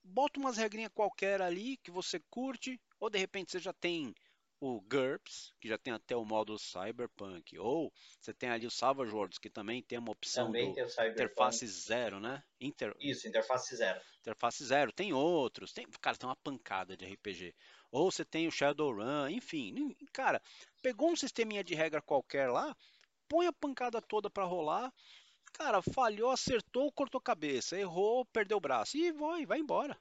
[0.03, 4.13] bota umas regrinhas qualquer ali que você curte, ou de repente você já tem
[4.60, 9.12] o GURPS, que já tem até o modo Cyberpunk, ou você tem ali o Savage
[9.12, 12.43] Worlds, que também tem uma opção também do interface zero, né?
[12.60, 12.96] Inter...
[13.00, 14.02] Isso, interface zero.
[14.20, 17.54] Interface zero, tem outros, tem, cara, tem uma pancada de RPG.
[17.91, 20.41] Ou você tem o Shadowrun, enfim, cara,
[20.82, 22.76] pegou um sisteminha de regra qualquer lá,
[23.28, 24.91] põe a pancada toda para rolar,
[25.54, 29.98] cara, falhou, acertou, cortou cabeça, errou, perdeu o braço e vai, vai embora.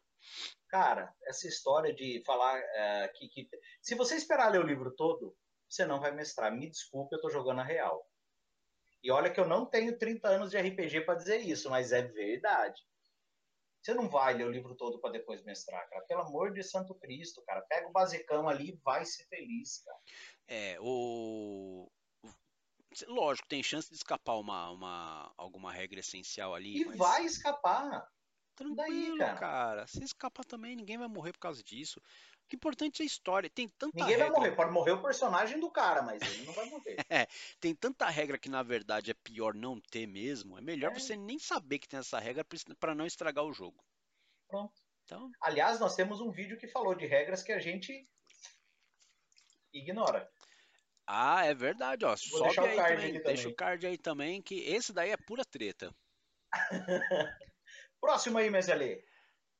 [0.69, 3.49] Cara, essa história de falar é, que, que,
[3.81, 5.37] Se você esperar ler o livro todo,
[5.69, 6.53] você não vai mestrar.
[6.53, 8.07] Me desculpe, eu tô jogando a real.
[9.03, 12.03] E olha que eu não tenho 30 anos de RPG para dizer isso, mas é
[12.03, 12.83] verdade.
[13.81, 16.05] Você não vai ler o livro todo para depois mestrar, cara.
[16.07, 17.63] Pelo amor de Santo Cristo, cara.
[17.63, 19.99] Pega o basicão ali e vai ser feliz, cara.
[20.49, 21.89] É, o.
[23.07, 26.81] Lógico, tem chance de escapar uma, uma alguma regra essencial ali.
[26.81, 26.97] E mas...
[26.97, 28.09] vai escapar.
[28.57, 29.37] Tranquilo, Daí, cara.
[29.39, 29.87] cara.
[29.87, 32.01] Se escapar também, ninguém vai morrer por causa disso.
[32.43, 33.51] O que importante é a história.
[33.51, 34.31] Tem tanta Ninguém regra...
[34.31, 36.97] vai morrer, pode morrer o personagem do cara, mas ele não vai morrer.
[37.11, 37.27] é,
[37.61, 40.57] tem tanta regra que na verdade é pior não ter mesmo.
[40.57, 40.99] É melhor é.
[40.99, 42.47] você nem saber que tem essa regra
[42.81, 43.85] para não estragar o jogo.
[44.49, 44.73] Pronto.
[45.05, 45.31] Então...
[45.41, 48.09] Aliás, nós temos um vídeo que falou de regras que a gente
[49.73, 50.29] ignora.
[51.07, 52.17] Ah, é verdade, ó.
[52.31, 53.13] Vou Sobe aí também.
[53.13, 53.53] Deixa também.
[53.53, 55.95] o card aí também, que esse daí é pura treta.
[58.01, 59.05] Próximo aí, Mezelê.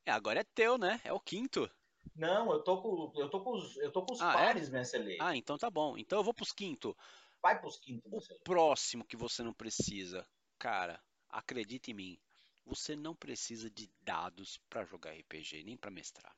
[0.05, 1.01] É, agora é teu, né?
[1.03, 1.69] É o quinto.
[2.15, 4.33] Não, eu tô com, eu tô com os, eu tô com os ah, é?
[4.33, 5.17] pares, é?
[5.19, 5.97] Ah, então tá bom.
[5.97, 6.95] Então eu vou pros quinto.
[7.41, 10.27] Vai pros quinto, O próximo que você não precisa.
[10.57, 12.19] Cara, acredite em mim.
[12.65, 16.35] Você não precisa de dados para jogar RPG, nem para mestrar.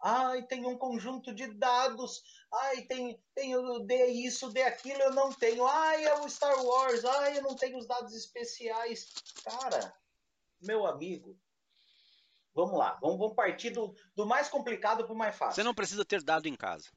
[0.00, 2.22] Ai, tem um conjunto de dados.
[2.52, 5.66] Ai, tem, tem o D isso, D aquilo, eu não tenho.
[5.66, 7.04] Ai, é o Star Wars.
[7.04, 9.10] Ai, eu não tenho os dados especiais.
[9.42, 9.94] Cara,
[10.64, 11.38] meu amigo,
[12.54, 12.98] vamos lá.
[13.00, 15.54] Vamos, vamos partir do, do mais complicado para o mais fácil.
[15.54, 16.90] Você não precisa ter dado em casa.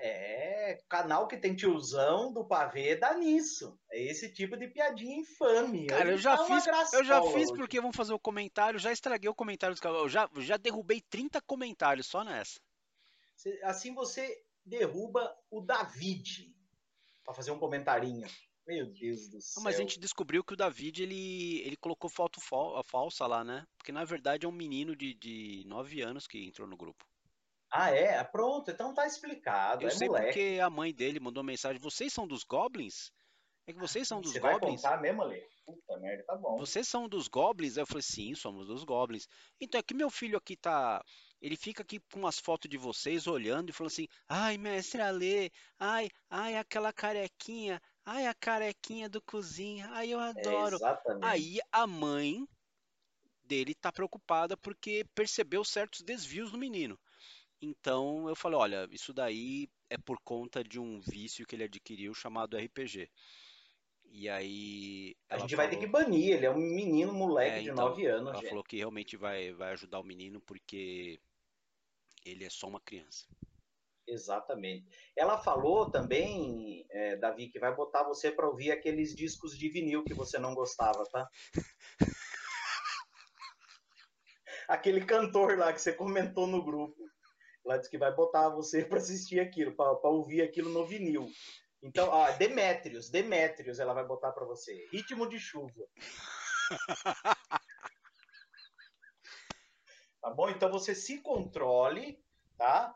[0.00, 3.78] É, canal que tem tiozão do pavê dá nisso.
[3.90, 5.86] É esse tipo de piadinha infame.
[5.86, 9.34] Cara, eu já fiz, eu já fiz porque vamos fazer o comentário, já estraguei o
[9.34, 9.82] comentário dos.
[9.82, 12.60] Eu já, já derrubei 30 comentários só nessa.
[13.62, 16.54] Assim você derruba o David
[17.24, 18.26] para fazer um comentarinho.
[18.66, 19.62] Meu Deus do céu.
[19.62, 23.66] Mas a gente descobriu que o David ele, ele colocou foto falsa lá, né?
[23.76, 27.04] Porque na verdade é um menino de, de 9 anos que entrou no grupo.
[27.70, 28.22] Ah, é?
[28.22, 29.82] Pronto, então tá explicado.
[29.82, 30.26] Eu é sei moleque.
[30.26, 33.10] porque a mãe dele mandou mensagem: vocês são dos Goblins?
[33.66, 34.82] É que vocês são dos Você Goblins?
[34.82, 35.42] Vai contar mesmo, Ale?
[35.64, 36.58] Puta merda, tá bom.
[36.58, 37.76] Vocês são dos Goblins?
[37.76, 39.26] Eu falei: sim, somos dos Goblins.
[39.60, 41.02] Então é que meu filho aqui tá.
[41.40, 45.50] Ele fica aqui com umas fotos de vocês olhando e falando assim: ai, mestre Ale,
[45.78, 50.78] ai, ai, aquela carequinha, ai, a carequinha do cozinha, ai, eu adoro.
[50.84, 52.46] É, Aí a mãe
[53.44, 56.98] dele tá preocupada porque percebeu certos desvios no menino.
[57.60, 62.12] Então eu falei, olha, isso daí é por conta de um vício que ele adquiriu
[62.14, 63.08] chamado RPG.
[64.06, 65.16] E aí.
[65.28, 67.88] A gente falou, vai ter que banir, ele é um menino, moleque é, de então,
[67.88, 68.28] 9 anos.
[68.28, 68.48] Ela gente.
[68.48, 71.18] falou que realmente vai, vai ajudar o menino porque
[72.24, 73.26] ele é só uma criança.
[74.06, 74.86] Exatamente.
[75.16, 80.04] Ela falou também, é, Davi, que vai botar você para ouvir aqueles discos de vinil
[80.04, 81.28] que você não gostava, tá?
[84.68, 87.02] Aquele cantor lá que você comentou no grupo.
[87.64, 91.26] Ela disse que vai botar você para assistir aquilo, para ouvir aquilo no vinil.
[91.82, 94.86] Então, ó, Demétrios, Demétrios ela vai botar para você.
[94.90, 95.86] Ritmo de chuva.
[100.20, 100.48] tá bom?
[100.50, 102.22] Então você se controle,
[102.56, 102.94] tá?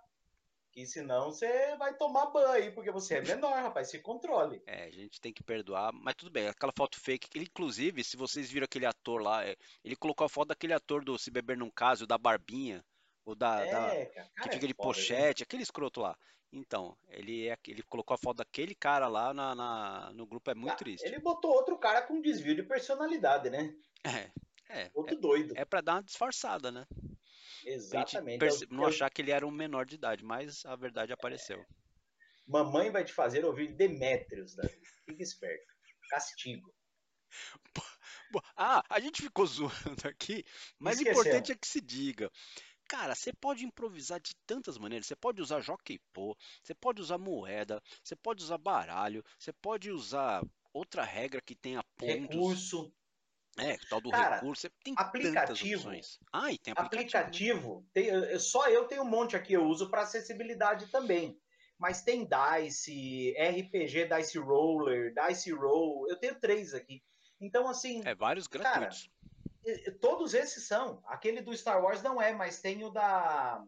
[0.78, 4.62] Que senão você vai tomar banho, porque você é menor, rapaz, se controle.
[4.64, 8.16] É, a gente tem que perdoar, mas tudo bem, aquela foto fake, ele, inclusive, se
[8.16, 11.58] vocês viram aquele ator lá, é, ele colocou a foto daquele ator do Se Beber
[11.58, 12.84] Num Caso, da Barbinha,
[13.24, 16.16] o da, é, da que fica é de foda, pochete, aquele escroto lá.
[16.52, 20.54] Então, ele, é, ele colocou a foto daquele cara lá na, na no grupo, é
[20.54, 21.04] muito ah, triste.
[21.04, 23.74] Ele botou outro cara com desvio de personalidade, né?
[24.04, 24.30] É,
[24.82, 24.90] é.
[24.94, 25.54] Outro é, doido.
[25.56, 26.86] É pra dar uma disfarçada, né?
[27.68, 28.38] Exatamente.
[28.38, 28.66] Perce...
[28.70, 31.60] não achar que ele era um menor de idade, mas a verdade apareceu.
[31.60, 31.66] É.
[32.46, 34.80] Mamãe vai te fazer ouvir Demétrios, Davi.
[35.04, 35.74] Fique esperto.
[36.10, 36.74] Castigo.
[38.54, 40.44] Ah, a gente ficou zoando aqui,
[40.78, 42.30] mas o importante é que se diga.
[42.86, 45.06] Cara, você pode improvisar de tantas maneiras.
[45.06, 49.90] Você pode usar jockey pô, você pode usar moeda, você pode usar baralho, você pode
[49.90, 50.42] usar
[50.74, 52.36] outra regra que tenha pontos.
[52.36, 52.92] Recurso.
[53.58, 54.68] É, tal do Cara, recurso.
[54.82, 55.90] Tem aplicativo.
[56.32, 57.84] Ah, e tem aplicativo.
[57.94, 58.02] Né?
[58.02, 61.38] Tem, só eu tenho um monte aqui, eu uso para acessibilidade também.
[61.78, 66.08] Mas tem Dice, RPG Dice Roller, Dice Roll.
[66.08, 67.02] Eu tenho três aqui.
[67.40, 68.02] Então, assim.
[68.04, 69.02] É, vários gratuitos.
[69.02, 69.18] Cara,
[70.00, 71.02] Todos esses são.
[71.06, 73.62] Aquele do Star Wars não é, mas tem o da.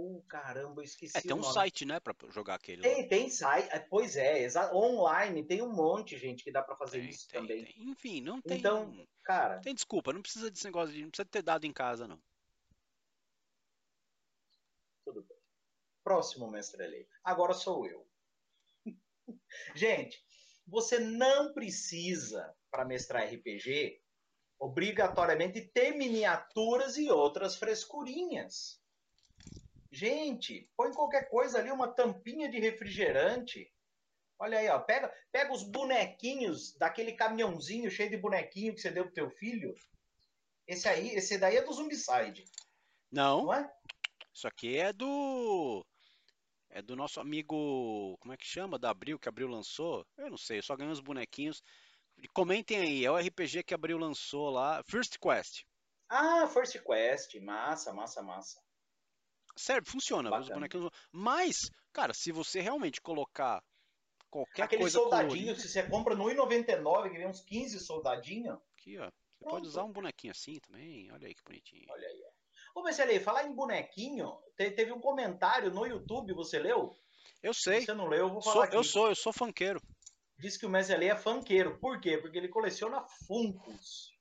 [0.00, 1.18] Oh, caramba, eu esqueci.
[1.18, 2.82] É, tem um site, né, pra jogar aquele.
[2.82, 3.08] Tem, lá.
[3.08, 3.68] tem site.
[3.72, 7.40] É, pois é, online, tem um monte, gente, que dá para fazer tem, isso tem,
[7.40, 7.64] também.
[7.64, 7.82] Tem.
[7.88, 8.58] Enfim, não tem.
[8.58, 9.58] Então, cara.
[9.60, 11.02] Tem desculpa, não precisa desse negócio de.
[11.02, 12.20] Não precisa ter dado em casa, não.
[15.04, 15.36] Tudo bem.
[16.04, 17.08] Próximo, mestre Lei.
[17.24, 18.08] Agora sou eu.
[19.74, 20.24] gente,
[20.64, 24.00] você não precisa, para mestrar RPG,
[24.60, 28.80] obrigatoriamente ter miniaturas e outras frescurinhas.
[29.90, 33.72] Gente, põe qualquer coisa ali, uma tampinha de refrigerante.
[34.38, 39.04] Olha aí, ó, pega, pega os bonequinhos daquele caminhãozinho cheio de bonequinho que você deu
[39.04, 39.74] pro teu filho.
[40.66, 42.44] Esse aí, esse daí é do Zumbicide.
[43.10, 43.46] Não.
[43.46, 43.72] Não é?
[44.32, 45.84] Isso aqui é do
[46.70, 48.78] é do nosso amigo, como é que chama?
[48.78, 50.06] Da Abril, que Abril lançou.
[50.16, 51.62] Eu não sei, eu só ganhei os bonequinhos.
[52.32, 55.64] Comentem aí, é o RPG que Abril lançou lá, First Quest.
[56.08, 58.62] Ah, First Quest, massa, massa, massa.
[59.58, 60.90] Serve, funciona, os bonequinhos.
[61.12, 63.62] Mas, cara, se você realmente colocar
[64.30, 65.60] qualquer Aquele coisa soldadinho, colorida...
[65.60, 68.58] se você compra no 1,99, que vem uns 15 soldadinhos.
[68.78, 69.06] Aqui, ó.
[69.06, 69.50] Você Pronto.
[69.54, 71.10] pode usar um bonequinho assim também.
[71.12, 71.86] Olha aí que bonitinho.
[71.90, 72.22] Olha aí.
[72.74, 76.96] Ô, Marcelo, falar em bonequinho, teve um comentário no YouTube, você leu?
[77.42, 77.80] Eu sei.
[77.80, 78.76] Se você não leu, eu vou Sou- falar aqui.
[78.76, 79.80] eu sou, eu sou funkeiro.
[80.38, 81.78] Diz que o Messi é funkeiro.
[81.80, 82.18] Por quê?
[82.18, 84.12] Porque ele coleciona Funkos.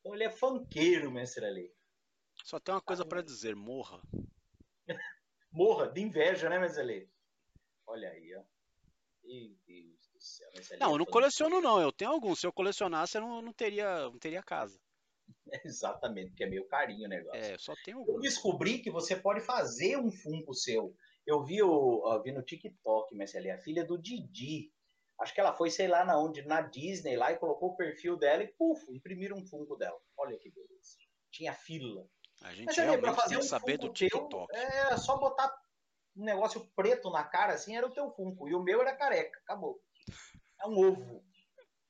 [0.00, 1.72] Então ele é funkeiro, Messi Ale.
[2.44, 4.00] Só tem uma coisa Ah, pra dizer, morra.
[5.50, 7.10] Morra de inveja, né, Ale?
[7.86, 8.42] Olha aí, ó.
[9.24, 12.40] Meu Deus do céu, Não, é eu não coleciono não, eu tenho alguns.
[12.40, 14.80] Se eu colecionasse, eu não, não teria, não teria casa.
[15.64, 17.40] Exatamente, porque é meio carinho o negócio.
[17.40, 18.22] É, só tenho Eu alguns.
[18.22, 20.94] descobri que você pode fazer um Funko seu.
[21.26, 24.72] Eu vi, o, ó, vi no TikTok, Ale, a filha do Didi.
[25.20, 28.16] Acho que ela foi, sei lá na onde, na Disney lá e colocou o perfil
[28.16, 30.00] dela e, puf, imprimiram um Funko dela.
[30.16, 30.96] Olha que beleza.
[31.30, 32.08] Tinha fila.
[32.40, 34.50] A gente Mas ali, pra realmente fazer tem um saber do Funko teu, TikTok.
[34.50, 35.52] é só botar
[36.16, 38.48] um negócio preto na cara, assim, era o teu Funko.
[38.48, 39.80] E o meu era careca, acabou.
[40.60, 41.24] É um ovo.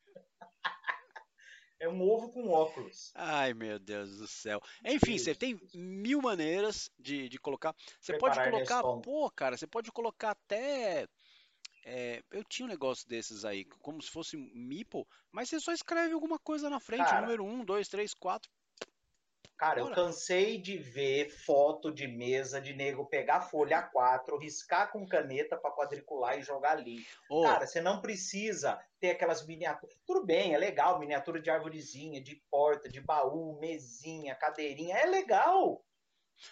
[1.81, 3.13] é um ovo com óculos.
[3.15, 4.61] Ai, meu Deus do céu.
[4.85, 5.75] Enfim, Deus você tem Deus.
[5.75, 7.75] mil maneiras de, de colocar.
[8.01, 9.01] Você pode Preparar colocar, Neston.
[9.01, 11.07] pô, cara, você pode colocar até.
[11.85, 15.73] é, eu tinha um negócio desses aí, como se fosse um Meeple, mas você só
[15.73, 17.23] escreve alguma coisa na frente, Cara.
[17.23, 18.51] número 1, 2, 3, 4.
[19.61, 25.07] Cara, eu cansei de ver foto de mesa de nego pegar folha A4, riscar com
[25.07, 27.05] caneta pra quadricular e jogar ali.
[27.29, 29.94] Ô, Cara, você não precisa ter aquelas miniaturas.
[30.07, 35.85] Tudo bem, é legal, miniatura de arvorezinha, de porta, de baú, mesinha, cadeirinha, é legal.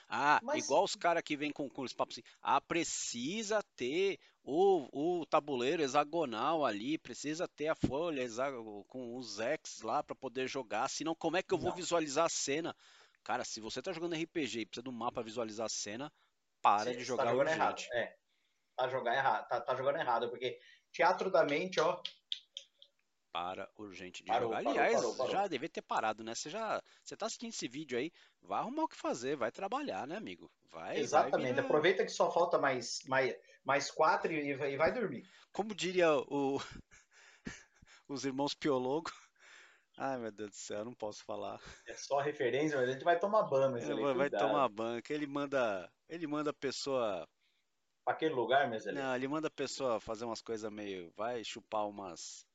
[0.08, 4.18] Ah, mas- igual os caras que vêm com, com os papos assim, ah, precisa ter
[4.42, 8.26] o, o tabuleiro hexagonal ali, precisa ter a folha
[8.86, 11.76] com os X lá pra poder jogar, senão como é que eu vou Não.
[11.76, 12.74] visualizar a cena?
[13.22, 16.10] Cara, se você tá jogando RPG e precisa um mapa visualizar a cena,
[16.62, 17.82] para Você- de você jogar tá jogando errado.
[17.92, 18.16] É.
[18.76, 20.58] Tá jogando errado, tá, tá jogando errado, porque
[20.92, 22.00] teatro da mente, ó,
[23.38, 24.56] Para urgente de Parou, jogar.
[24.64, 25.32] parou, Aliás, parou, parou.
[25.32, 26.34] já devia ter parado, né?
[26.34, 28.10] Você já, você tá assistindo esse vídeo aí,
[28.42, 30.50] vai arrumar o que fazer, vai trabalhar, né, amigo?
[30.72, 31.52] Vai, vai exatamente.
[31.52, 35.22] virar- Aproveita que só falta mais, mais, mais quatro e, vai- e vai dormir.
[35.52, 36.58] Como diria o
[38.08, 39.08] os irmãos Piologo.
[39.96, 41.60] Ai, meu Deus do céu, eu não posso falar.
[41.86, 45.12] É só referência, mas a gente vai tomar ban, mas Ele vai, vai tomar banca,
[45.14, 47.24] ele manda, ele manda a pessoa,
[48.04, 48.96] Pra aquele lugar, mas ali.
[48.96, 52.47] não, ele manda a pessoa fazer umas coisas meio, vai chupar umas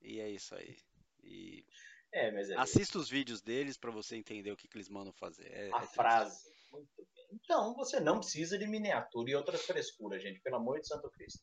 [0.00, 0.76] e é isso aí.
[1.22, 1.64] E
[2.12, 2.58] É, mas ali.
[2.60, 5.50] assista os vídeos deles pra você entender o que, que eles mandam fazer.
[5.52, 6.48] É- a é frase.
[6.72, 7.28] Muito bem.
[7.32, 10.40] Então, você não precisa de miniatura e outras frescuras, gente.
[10.40, 11.40] Pelo amor de Santo Cristo.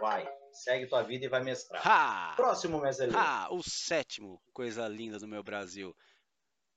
[0.00, 1.86] Vai, segue tua vida e vai mestrar.
[1.86, 2.34] Ha!
[2.36, 3.12] Próximo, Mesele.
[3.14, 5.94] Ah, o sétimo, coisa linda do meu Brasil.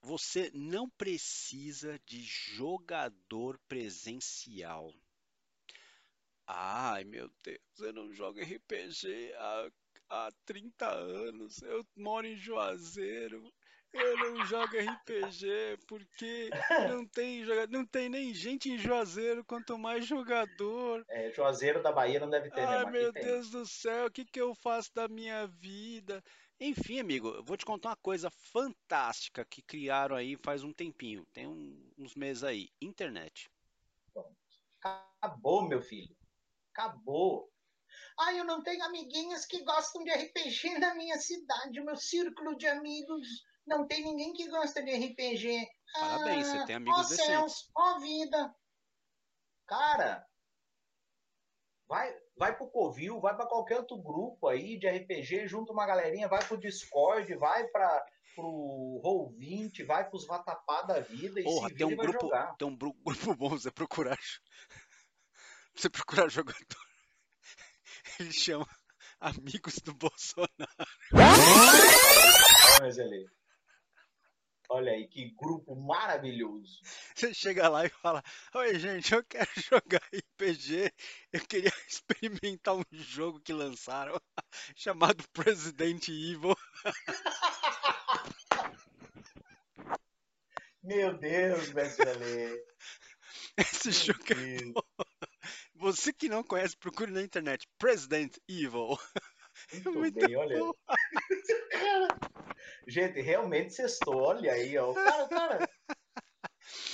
[0.02, 4.94] Você não precisa de jogador presencial.
[6.48, 9.72] Ai, meu Deus, eu não jogo RPG há,
[10.10, 11.62] há 30 anos.
[11.62, 13.52] Eu moro em Juazeiro.
[13.92, 16.50] Eu não jogo RPG porque
[16.88, 21.04] não tem, não tem nem gente em Juazeiro, quanto mais jogador.
[21.10, 22.92] É, Juazeiro da Bahia não deve ter, Ai, mesmo.
[22.92, 23.24] Meu tem.
[23.24, 26.24] Deus do céu, o que que eu faço da minha vida?
[26.60, 31.26] Enfim, amigo, eu vou te contar uma coisa fantástica que criaram aí faz um tempinho,
[31.34, 33.50] tem um- uns meses aí, internet.
[34.82, 36.16] Acabou, meu filho.
[36.72, 37.50] Acabou.
[38.20, 41.80] Ah, eu não tenho amiguinhas que gostam de RPG na minha cidade.
[41.80, 43.28] O meu círculo de amigos
[43.66, 45.68] não tem ninguém que gosta de RPG.
[45.94, 47.26] Parabéns, você Ah, tem amigos ó decentes.
[47.26, 48.56] céus, ó vida.
[49.68, 50.26] Cara,
[51.88, 56.28] vai, vai pro Covil, vai pra qualquer outro grupo aí de RPG, junta uma galerinha,
[56.28, 61.76] vai pro Discord, vai para pro Roll20, vai pros Vatapá da vida e Porra, se
[61.76, 62.56] tem vira um grupo, jogar.
[62.58, 64.18] tem um grupo bom você procurar.
[65.76, 66.89] Você procurar jogador.
[68.20, 68.68] Ele chama
[69.20, 70.50] Amigos do Bolsonaro.
[71.14, 73.26] Olha, mas ali.
[74.72, 76.80] Olha aí, que grupo maravilhoso.
[77.16, 80.94] Você chega lá e fala: Oi, gente, eu quero jogar RPG.
[81.34, 84.20] Eu queria experimentar um jogo que lançaram
[84.76, 86.56] chamado Resident Evil.
[90.84, 92.66] Meu Deus, Ale.
[93.58, 94.74] Esse jogo é Deus.
[95.80, 99.00] Você que não conhece, procure na internet Resident Evil.
[99.74, 100.60] Muito, Muito bem, olha
[102.88, 104.18] gente, realmente sextou.
[104.18, 104.94] Olha aí, ó.
[104.94, 105.70] Cara, cara.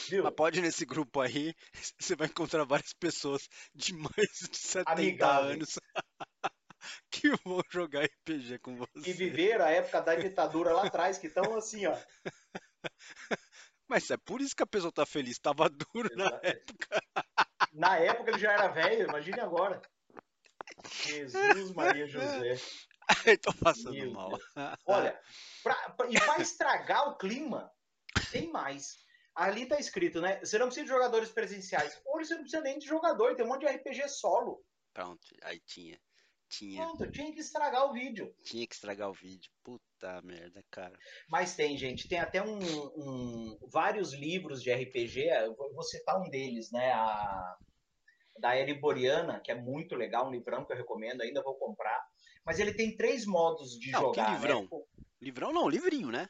[0.07, 0.23] Viu?
[0.23, 1.53] Mas pode ir nesse grupo aí,
[1.99, 5.55] você vai encontrar várias pessoas de mais de 70 Amigáveis.
[5.55, 5.79] anos
[7.09, 9.13] que vão jogar RPG com você.
[9.13, 11.97] viveram a época da ditadura lá atrás, que estão assim, ó.
[13.87, 16.47] Mas é por isso que a pessoa tá feliz, tava duro na Exato.
[16.47, 17.01] época.
[17.85, 19.79] Na época ele já era velho, imagine agora.
[21.03, 22.55] Jesus Maria José.
[23.27, 24.29] Eu tô passando Meu mal.
[24.29, 24.43] Deus.
[24.87, 25.21] Olha,
[25.63, 27.71] pra- pra- e para estragar o clima,
[28.31, 28.97] tem mais.
[29.35, 30.39] Ali tá escrito, né?
[30.39, 32.01] Você não precisa de jogadores presenciais.
[32.05, 34.65] Hoje você não precisa nem de jogador, tem um monte de RPG solo.
[34.93, 35.99] Pronto, aí tinha.
[36.49, 36.83] Tinha.
[36.83, 38.33] Pronto, tinha que estragar o vídeo.
[38.43, 39.51] Tinha que estragar o vídeo.
[39.63, 40.97] Puta merda, cara.
[41.27, 42.57] Mas tem, gente, tem até um,
[42.97, 46.91] um vários livros de RPG, eu vou citar um deles, né?
[46.93, 47.57] A,
[48.37, 52.05] da Eriboriana, que é muito legal, um livrão que eu recomendo, ainda vou comprar.
[52.45, 54.25] Mas ele tem três modos de não, jogar.
[54.25, 54.61] Que livrão?
[54.63, 54.79] Né?
[55.21, 56.29] Livrão não, livrinho, né?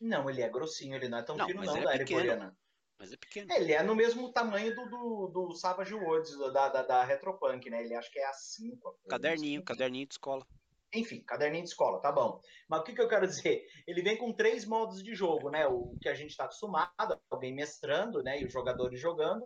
[0.00, 2.20] Não, ele é grossinho, ele não é tão não, fino não, é da pequeno.
[2.20, 2.56] Eriboriana.
[2.98, 3.52] Mas é pequeno.
[3.52, 7.68] É, ele é no mesmo tamanho do, do, do Savage Worlds, da, da, da Retropunk,
[7.68, 7.82] né?
[7.82, 9.00] Ele acho que é a 5.
[9.08, 10.46] Caderninho, caderninho de escola.
[10.94, 12.40] Enfim, caderninho de escola, tá bom.
[12.68, 13.66] Mas o que, que eu quero dizer?
[13.86, 15.66] Ele vem com três modos de jogo, né?
[15.66, 18.40] O que a gente está acostumado, alguém mestrando, né?
[18.40, 19.44] E os jogadores jogando.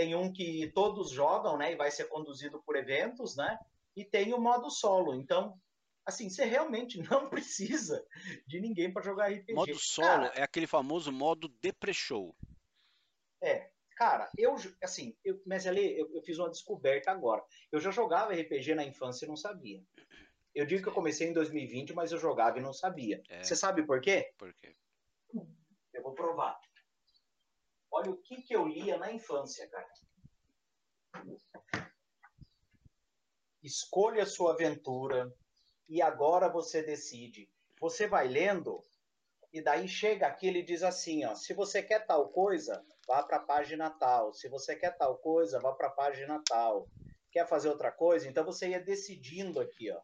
[0.00, 1.74] Tem um que todos jogam, né?
[1.74, 3.58] E vai ser conduzido por eventos, né?
[3.94, 5.14] E tem o modo solo.
[5.14, 5.60] Então,
[6.06, 8.02] assim, você realmente não precisa
[8.46, 9.52] de ninguém para jogar RPG.
[9.52, 12.34] Modo solo Cara, é aquele famoso modo depre-show.
[13.42, 17.44] É, cara, eu, assim, eu, mas ali eu, eu fiz uma descoberta agora.
[17.70, 19.84] Eu já jogava RPG na infância e não sabia.
[20.54, 23.22] Eu digo que eu comecei em 2020, mas eu jogava e não sabia.
[23.28, 23.42] É.
[23.42, 24.32] Você sabe por quê?
[24.38, 24.74] Por quê?
[25.92, 26.58] Eu vou provar.
[27.92, 29.88] Olha o que, que eu lia na infância, cara.
[33.62, 35.32] Escolha sua aventura
[35.88, 37.50] e agora você decide.
[37.80, 38.84] Você vai lendo
[39.52, 43.38] e daí chega aqui ele diz assim, ó, se você quer tal coisa, vá para
[43.38, 44.32] a página tal.
[44.32, 46.88] Se você quer tal coisa, vá para a página tal.
[47.32, 48.28] Quer fazer outra coisa?
[48.28, 50.00] Então você ia decidindo aqui, ó.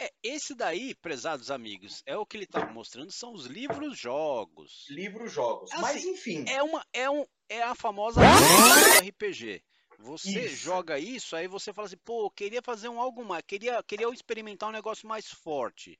[0.00, 4.86] É, esse daí, prezados amigos, é o que ele tá mostrando, são os livros-jogos.
[4.88, 5.72] Livros, jogos.
[5.72, 9.62] Assim, Mas enfim, É uma é um é a famosa do RPG.
[10.00, 10.56] Você Isso.
[10.56, 14.68] joga isso, aí você fala assim, pô, queria fazer um algo mais, queria queria experimentar
[14.68, 15.98] um negócio mais forte.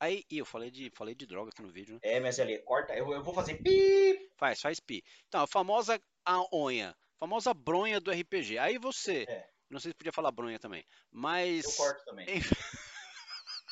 [0.00, 2.00] Aí, e eu falei de falei de droga aqui no vídeo, né?
[2.02, 4.30] é, mas ali, corta, eu, eu vou fazer pi.
[4.36, 5.04] Faz, faz pi.
[5.28, 8.56] Então, a famosa aonha, famosa bronha do RPG.
[8.58, 9.46] Aí você, É.
[9.70, 12.26] não sei se podia falar bronha também, mas Eu corto também.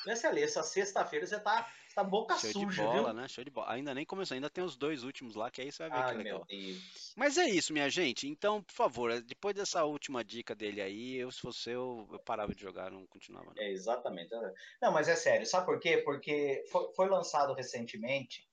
[0.06, 3.12] Nessa ali, essa sexta-feira você tá, você tá boca show suja, de bola, viu?
[3.14, 3.28] né?
[3.28, 3.72] Show de bola.
[3.72, 6.10] Ainda nem começou, ainda tem os dois últimos lá, que aí você vai ver Ai,
[6.12, 6.46] que legal.
[6.50, 7.12] meu Deus.
[7.16, 8.26] Mas é isso, minha gente.
[8.26, 12.54] Então, por favor, depois dessa última dica dele aí, eu, se fosse eu, eu parava
[12.54, 13.52] de jogar, não continuava.
[13.54, 13.62] Não.
[13.62, 14.30] É, exatamente.
[14.80, 15.98] Não, mas é sério, sabe por quê?
[15.98, 18.48] Porque foi, foi lançado recentemente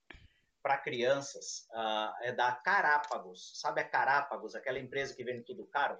[0.62, 3.52] para crianças, ah, é da Carápagos.
[3.54, 5.98] Sabe a Carápagos, aquela empresa que vende tudo caro?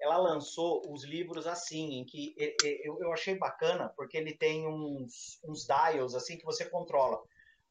[0.00, 2.34] Ela lançou os livros assim, em que
[2.82, 7.22] eu, achei bacana, porque ele tem uns, uns dials assim que você controla.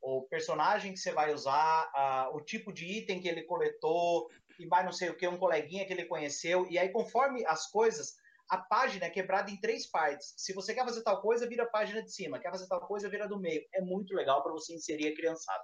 [0.02, 4.66] O personagem que você vai usar, ah, o tipo de item que ele coletou, e
[4.68, 8.16] mais não sei o que, um coleguinha que ele conheceu, e aí conforme as coisas,
[8.50, 10.34] a página é quebrada em três partes.
[10.38, 12.40] Se você quer fazer tal coisa, vira a página de cima.
[12.40, 13.64] Quer fazer tal coisa, vira do meio.
[13.74, 15.64] É muito legal para você inserir a criançada.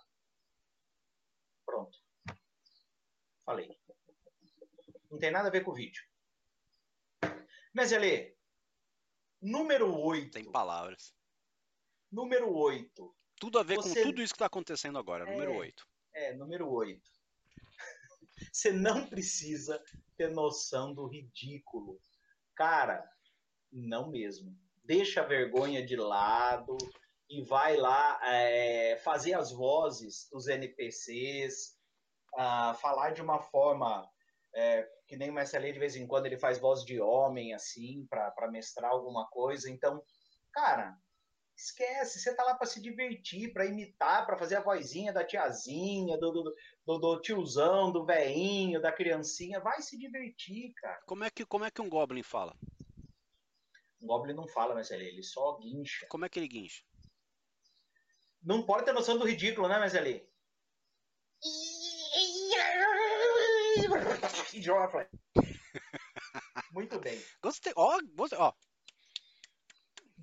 [1.66, 1.98] Pronto.
[3.44, 3.70] Falei.
[5.10, 6.04] Não tem nada a ver com o vídeo.
[7.76, 8.34] Mas, Ale,
[9.42, 10.32] número 8.
[10.32, 11.14] Tem palavras.
[12.10, 13.14] Número 8.
[13.38, 15.58] Tudo a ver Você- com tudo isso que tá acontecendo agora, número É.
[15.58, 15.86] 8.
[16.14, 17.04] É, número 8.
[18.54, 19.84] Você não precisa
[20.16, 22.00] ter noção do ridículo.
[22.56, 23.06] Cara,
[23.70, 24.58] não mesmo.
[24.86, 26.78] Deixa a vergonha de lado
[27.30, 31.78] e vai lá é, fazer as vozes dos NPCs,
[32.38, 34.10] ah, falar de uma forma
[34.54, 38.06] é, que nem o Mestre de vez em quando ele faz voz de homem, assim,
[38.10, 39.70] para mestrar alguma coisa.
[39.70, 40.02] Então,
[40.52, 40.98] cara,
[41.56, 46.18] esquece, você tá lá para se divertir, para imitar, para fazer a vozinha da tiazinha,
[46.18, 51.02] do, do, do, do tiozão, do veinho, da criancinha, vai se divertir, cara.
[51.06, 52.56] Como é que como é que um goblin fala?
[54.02, 56.06] O Goblin não fala, mas ele, ele só guincha.
[56.10, 56.84] Como é que ele guincha?
[58.44, 60.30] Não pode ter noção do ridículo, né, mas ele.
[64.54, 65.10] E joga.
[66.72, 67.22] Muito bem.
[67.42, 67.74] Gostei.
[67.76, 68.38] Ó, gostei.
[68.40, 68.52] Ó,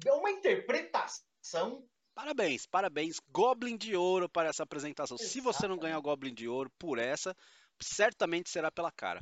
[0.06, 1.86] É uma interpretação.
[2.14, 3.16] parabéns, parabéns.
[3.30, 5.16] Goblin de ouro para essa apresentação.
[5.18, 7.34] Se você não ganhar o Goblin de ouro por essa,
[7.80, 9.20] certamente será pela cara.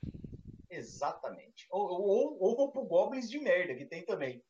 [0.69, 1.67] Exatamente.
[1.71, 4.43] Ou, ou, ou vou pro Goblins de merda, que tem também.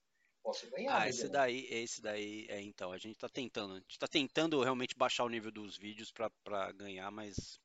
[0.43, 2.93] Posso ganhar, Ah, mas esse daí, esse daí é então.
[2.93, 3.75] A gente tá tentando.
[3.75, 7.59] A gente tá tentando realmente baixar o nível dos vídeos pra ganhar, mas.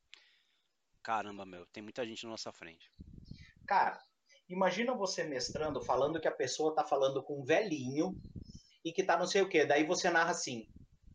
[1.05, 2.91] Caramba, meu, tem muita gente na nossa frente.
[3.67, 4.01] Cara,
[4.49, 8.11] imagina você mestrando falando que a pessoa tá falando com um velhinho
[8.83, 9.67] e que tá não sei o quê.
[9.67, 10.67] Daí você narra assim.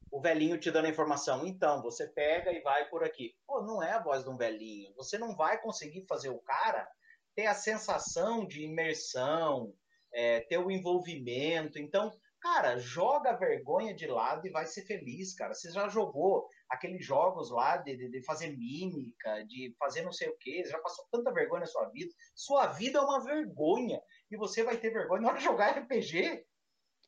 [0.08, 1.44] O velhinho te dando a informação.
[1.44, 3.34] Então, você pega e vai por aqui.
[3.44, 4.94] Pô, não é a voz de um velhinho.
[4.94, 6.88] Você não vai conseguir fazer o cara
[7.34, 9.74] ter a sensação de imersão,
[10.14, 11.80] é, ter o envolvimento.
[11.80, 15.52] Então, Cara, joga a vergonha de lado e vai ser feliz, cara.
[15.52, 20.36] Você já jogou aqueles jogos lá de, de, fazer mímica, de fazer não sei o
[20.38, 22.12] quê, já passou tanta vergonha na sua vida.
[22.34, 24.00] Sua vida é uma vergonha.
[24.30, 26.46] E você vai ter vergonha na hora de jogar RPG?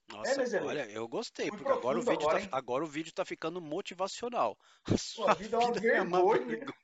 [0.08, 3.24] Nossa, é, olha, eu gostei, porque agora o, vídeo agora, tá, agora o vídeo tá
[3.24, 4.58] ficando motivacional.
[4.84, 6.42] A sua, sua vida, vida, é uma vergonha.
[6.42, 6.74] É vergonha.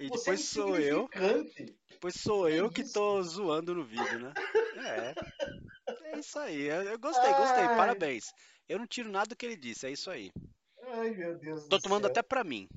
[0.00, 1.08] E Você depois é sou eu.
[1.88, 4.32] Depois sou eu que tô zoando no vídeo, né?
[4.76, 5.14] É.
[6.12, 6.66] É isso aí.
[6.66, 7.64] Eu gostei, gostei.
[7.64, 7.76] Ai.
[7.76, 8.24] Parabéns.
[8.68, 10.32] Eu não tiro nada do que ele disse, é isso aí.
[10.82, 12.10] Ai, meu Deus Tô tomando céu.
[12.10, 12.68] até pra mim.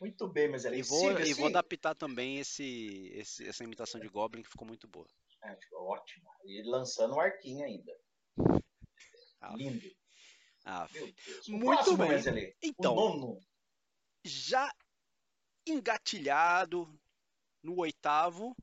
[0.00, 4.08] Muito bem, mas ele e vou, e vou adaptar também esse, esse, essa imitação de
[4.08, 5.06] Goblin que ficou muito boa.
[5.44, 6.28] É, ficou ótimo.
[6.44, 7.92] E lançando o um arquinho ainda.
[9.40, 9.88] Ah, Lindo.
[10.64, 10.88] Ah,
[11.48, 12.54] muito bem.
[12.62, 13.40] Então,
[14.24, 14.72] já
[15.66, 16.88] engatilhado
[17.62, 18.56] no oitavo,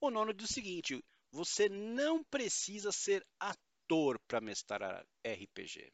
[0.00, 3.69] o nono diz o seguinte: você não precisa ser ator
[4.26, 5.92] para mestrar RPG.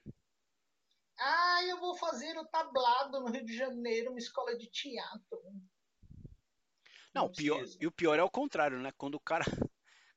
[1.19, 5.43] Ah, eu vou fazer o tablado no Rio de Janeiro, uma escola de teatro.
[7.15, 8.93] Não, não pior, e o pior é o contrário, né?
[8.99, 9.45] Quando o cara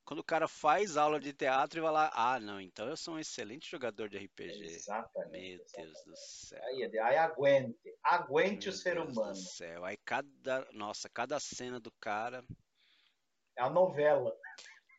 [0.04, 3.14] quando o cara faz aula de teatro e vai lá, ah, não, então eu sou
[3.14, 4.66] um excelente jogador de RPG.
[4.66, 5.32] Exatamente.
[5.32, 5.94] Meu exatamente.
[5.94, 6.64] Deus do céu.
[6.64, 9.34] Aí, aí aguente, aguente Meu o ser Deus humano.
[9.34, 9.86] Do céu.
[9.86, 12.44] Aí cada, nossa, cada cena do cara.
[13.56, 14.36] É a novela.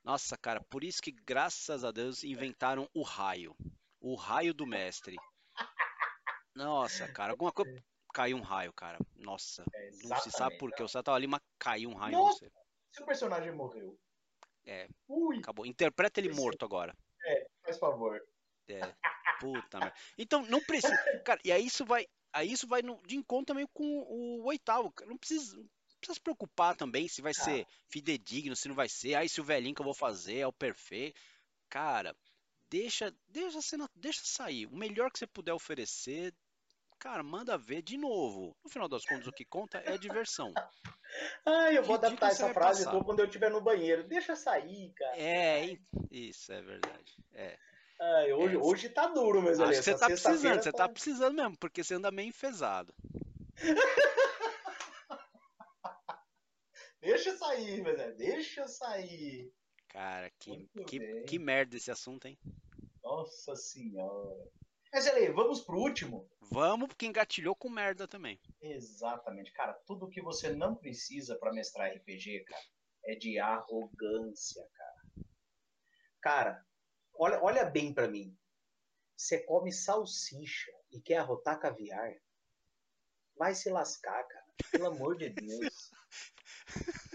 [0.03, 3.55] Nossa, cara, por isso que graças a Deus inventaram o raio,
[4.01, 5.17] o raio do mestre.
[6.55, 7.83] Nossa, cara, alguma coisa
[8.13, 8.99] caiu um raio, cara.
[9.17, 10.83] Nossa, é, não se sabe por que.
[10.83, 12.53] O tava ali, mas caiu um raio Nossa, em você.
[12.93, 13.99] Seu personagem morreu.
[14.67, 14.89] É.
[15.09, 15.39] Ui.
[15.39, 15.65] Acabou.
[15.65, 16.95] Interpreta ele morto agora.
[17.25, 18.23] É, faz favor.
[18.69, 18.81] É.
[19.41, 19.95] Puta merda.
[20.19, 20.97] Então, não precisa.
[21.25, 22.07] Cara, e aí isso vai.
[22.33, 24.93] Aí isso vai no, de encontro também com o, oitavo.
[25.07, 25.61] Não precisa,
[26.01, 27.45] precisa se preocupar também se vai ah.
[27.45, 29.15] ser fidedigno, se não vai ser.
[29.15, 31.21] Aí se o velhinho que eu vou fazer é o perfeito.
[31.69, 32.17] Cara,
[32.69, 34.67] deixa, deixa, cena, deixa sair.
[34.67, 36.35] O melhor que você puder oferecer,
[36.99, 38.57] cara, manda ver de novo.
[38.65, 40.53] No final das contas, o que conta é diversão.
[41.45, 44.05] Ah, eu vou que adaptar essa frase tua quando eu estiver no banheiro.
[44.05, 45.17] Deixa sair, cara.
[45.17, 45.77] É,
[46.11, 47.17] isso é verdade.
[47.33, 47.59] É.
[48.01, 49.85] Ai, hoje, é, hoje tá duro, meus amigos.
[49.85, 50.79] Você tá precisando, você tá...
[50.79, 52.95] tá precisando mesmo, porque você anda meio enfesado.
[57.01, 59.53] deixa sair, mas é, deixa sair.
[59.89, 62.39] Cara, que, que, que merda esse assunto, hein?
[63.03, 64.49] Nossa senhora.
[64.93, 66.29] Mas aí, vamos pro último?
[66.41, 68.41] Vamos, porque engatilhou com merda também.
[68.61, 69.53] Exatamente.
[69.53, 72.65] Cara, tudo que você não precisa para mestrar RPG, cara,
[73.05, 75.27] é de arrogância, cara.
[76.21, 76.67] Cara,
[77.15, 78.37] olha, olha bem para mim.
[79.17, 82.13] Você come salsicha e quer arrotar caviar?
[83.37, 84.47] Vai se lascar, cara.
[84.73, 85.70] Pelo amor de Deus.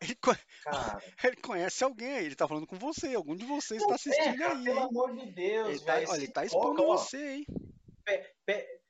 [0.00, 0.38] Ele, cara,
[1.24, 4.46] ele conhece alguém aí, ele tá falando com você, algum de vocês está assistindo é,
[4.46, 4.64] aí.
[4.64, 7.46] Pelo amor de Deus, ele tá, olha, ele tá expondo ó, você, hein?
[8.04, 8.80] Pé, pé,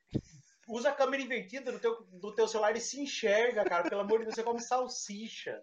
[0.67, 3.89] usa a câmera invertida do teu, do teu celular e se enxerga, cara.
[3.89, 5.59] Pelo amor de Deus, você come salsicha.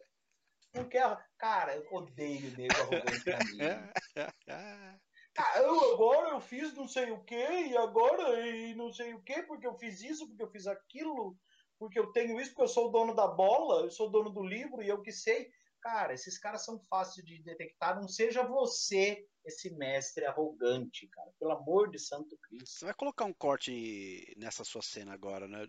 [0.74, 1.16] Não quer.
[1.38, 3.58] Cara, eu odeio nego arrogante mim.
[5.38, 9.20] Ah, eu agora eu fiz não sei o que, e agora e não sei o
[9.20, 11.36] que, porque eu fiz isso, porque eu fiz aquilo
[11.78, 14.30] porque eu tenho isso, porque eu sou o dono da bola, eu sou o dono
[14.30, 15.50] do livro e eu que sei.
[15.80, 17.94] Cara, esses caras são fáceis de detectar.
[17.94, 21.30] Não seja você esse mestre arrogante, cara.
[21.38, 22.68] Pelo amor de Santo Cristo.
[22.78, 25.68] Você vai colocar um corte nessa sua cena agora, né?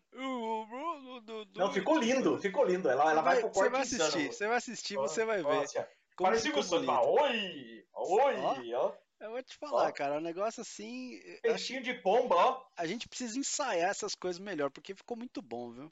[1.56, 2.90] Não, ficou lindo, ficou lindo.
[2.90, 4.34] Ela, ela vai, vai pro corte Você vai assistir, insano.
[4.34, 5.44] você vai assistir, você vai ver.
[5.44, 5.88] Nossa,
[6.18, 8.92] Parece que você tá, oi, oi, ó.
[9.38, 9.92] Vou te falar, ó.
[9.92, 11.22] cara, um negócio assim.
[11.44, 12.66] Peixinho de pomba, ó.
[12.76, 15.92] A gente precisa ensaiar essas coisas melhor, porque ficou muito bom, viu?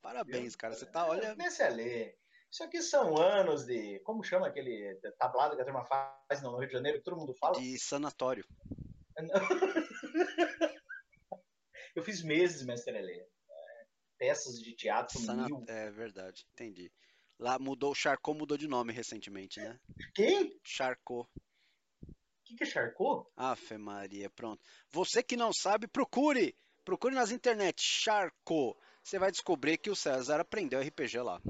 [0.00, 0.74] Parabéns, cara.
[0.74, 1.34] Você tá, olha.
[1.72, 2.16] Ler.
[2.48, 3.98] Isso aqui são anos de.
[4.04, 7.34] Como chama aquele tablado que a turma faz no Rio de Janeiro, que todo mundo
[7.34, 7.58] fala?
[7.58, 8.46] De sanatório.
[11.96, 13.26] Eu fiz meses, mestre Lelê.
[14.16, 15.46] Peças de teatro Sana...
[15.46, 15.64] mil.
[15.66, 16.92] É verdade, entendi.
[17.40, 19.80] Lá mudou, o Charcot mudou de nome recentemente, né?
[20.14, 20.56] Quem?
[20.62, 21.28] Charcot
[22.54, 23.28] que, que é Charcot?
[23.36, 24.62] Afe Maria, pronto.
[24.90, 26.56] Você que não sabe, procure!
[26.84, 28.76] Procure nas internet Charcot.
[29.02, 31.40] Você vai descobrir que o César aprendeu RPG lá.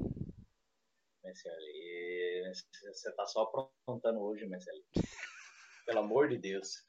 [1.23, 4.69] Messi, você tá só aprontando hoje, Messi.
[5.85, 6.83] Pelo amor de Deus.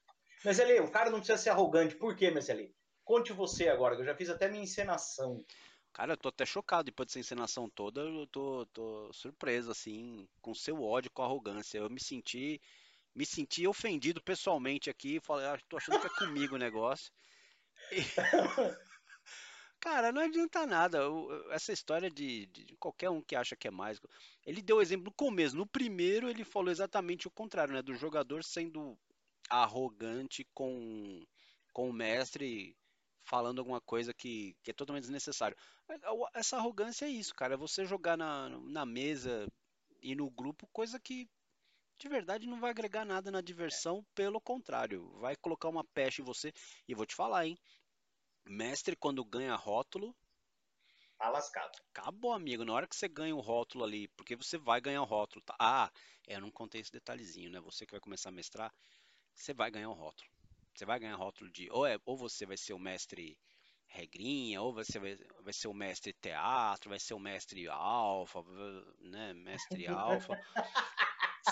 [0.45, 1.97] Mas ali, o cara não precisa ser arrogante.
[1.97, 2.75] Por quê, Messi?
[3.05, 5.45] Conte você agora, que eu já fiz até minha encenação.
[5.93, 8.03] Cara, eu tô até chocado depois dessa encenação toda.
[8.03, 11.79] Eu tô, tô surpreso, assim, com seu ódio, com arrogância.
[11.79, 12.61] Eu me senti
[13.17, 15.19] me senti ofendido pessoalmente aqui.
[15.21, 17.11] Falei, ah, tô achando que é comigo o negócio.
[17.91, 17.97] E...
[19.81, 20.99] Cara, não adianta nada.
[21.51, 24.09] Essa história de, de qualquer um que acha que é mágico.
[24.45, 25.57] Ele deu o exemplo no começo.
[25.57, 27.83] No primeiro, ele falou exatamente o contrário, né?
[27.83, 28.99] Do jogador sendo
[29.49, 31.25] arrogante com,
[31.73, 32.77] com o mestre,
[33.25, 35.57] falando alguma coisa que, que é totalmente desnecessário.
[36.35, 37.55] Essa arrogância é isso, cara.
[37.55, 39.47] É você jogar na, na mesa
[40.03, 41.29] e no grupo coisa que
[41.99, 46.25] de verdade não vai agregar nada na diversão, pelo contrário, vai colocar uma peste em
[46.25, 46.53] você.
[46.89, 47.59] E vou te falar, hein?
[48.47, 50.15] Mestre, quando ganha rótulo,
[51.19, 51.79] Tá lascado.
[51.93, 52.65] acabou, amigo.
[52.65, 55.43] Na hora que você ganha o rótulo ali, porque você vai ganhar o rótulo.
[55.45, 55.55] tá?
[55.59, 55.91] Ah,
[56.27, 57.61] é, eu não contei esse detalhezinho, né?
[57.61, 58.73] Você que vai começar a mestrar,
[59.35, 60.29] você vai ganhar o rótulo.
[60.75, 61.71] Você vai ganhar rótulo de.
[61.71, 63.39] Ou, é, ou você vai ser o mestre
[63.89, 68.43] regrinha, ou você vai, vai ser o mestre teatro, vai ser o mestre alfa,
[69.01, 69.33] né?
[69.35, 70.35] Mestre alfa.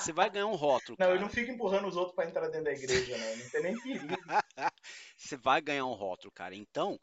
[0.01, 0.97] Você vai ganhar um rótulo.
[0.99, 1.19] Não, cara.
[1.19, 3.37] eu não fico empurrando os outros pra entrar dentro da igreja, não.
[3.37, 4.07] Não tem nem perigo.
[5.17, 6.55] Você vai ganhar um rótulo, cara.
[6.55, 6.99] Então,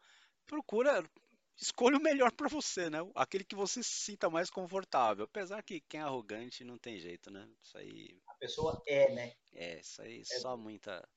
[0.46, 1.04] procura.
[1.58, 2.98] Escolha o melhor pra você, né?
[3.14, 5.26] Aquele que você se sinta mais confortável.
[5.26, 7.48] Apesar que quem é arrogante não tem jeito, né?
[7.62, 8.20] Isso aí.
[8.28, 9.34] A pessoa é, né?
[9.54, 11.08] É, isso aí É só muita.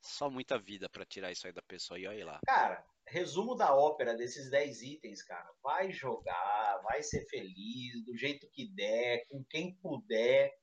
[0.00, 2.40] Só muita vida pra tirar isso aí da pessoa e olha lá.
[2.46, 5.50] Cara, resumo da ópera desses 10 itens, cara.
[5.60, 10.54] Vai jogar, vai ser feliz, do jeito que der, com quem puder.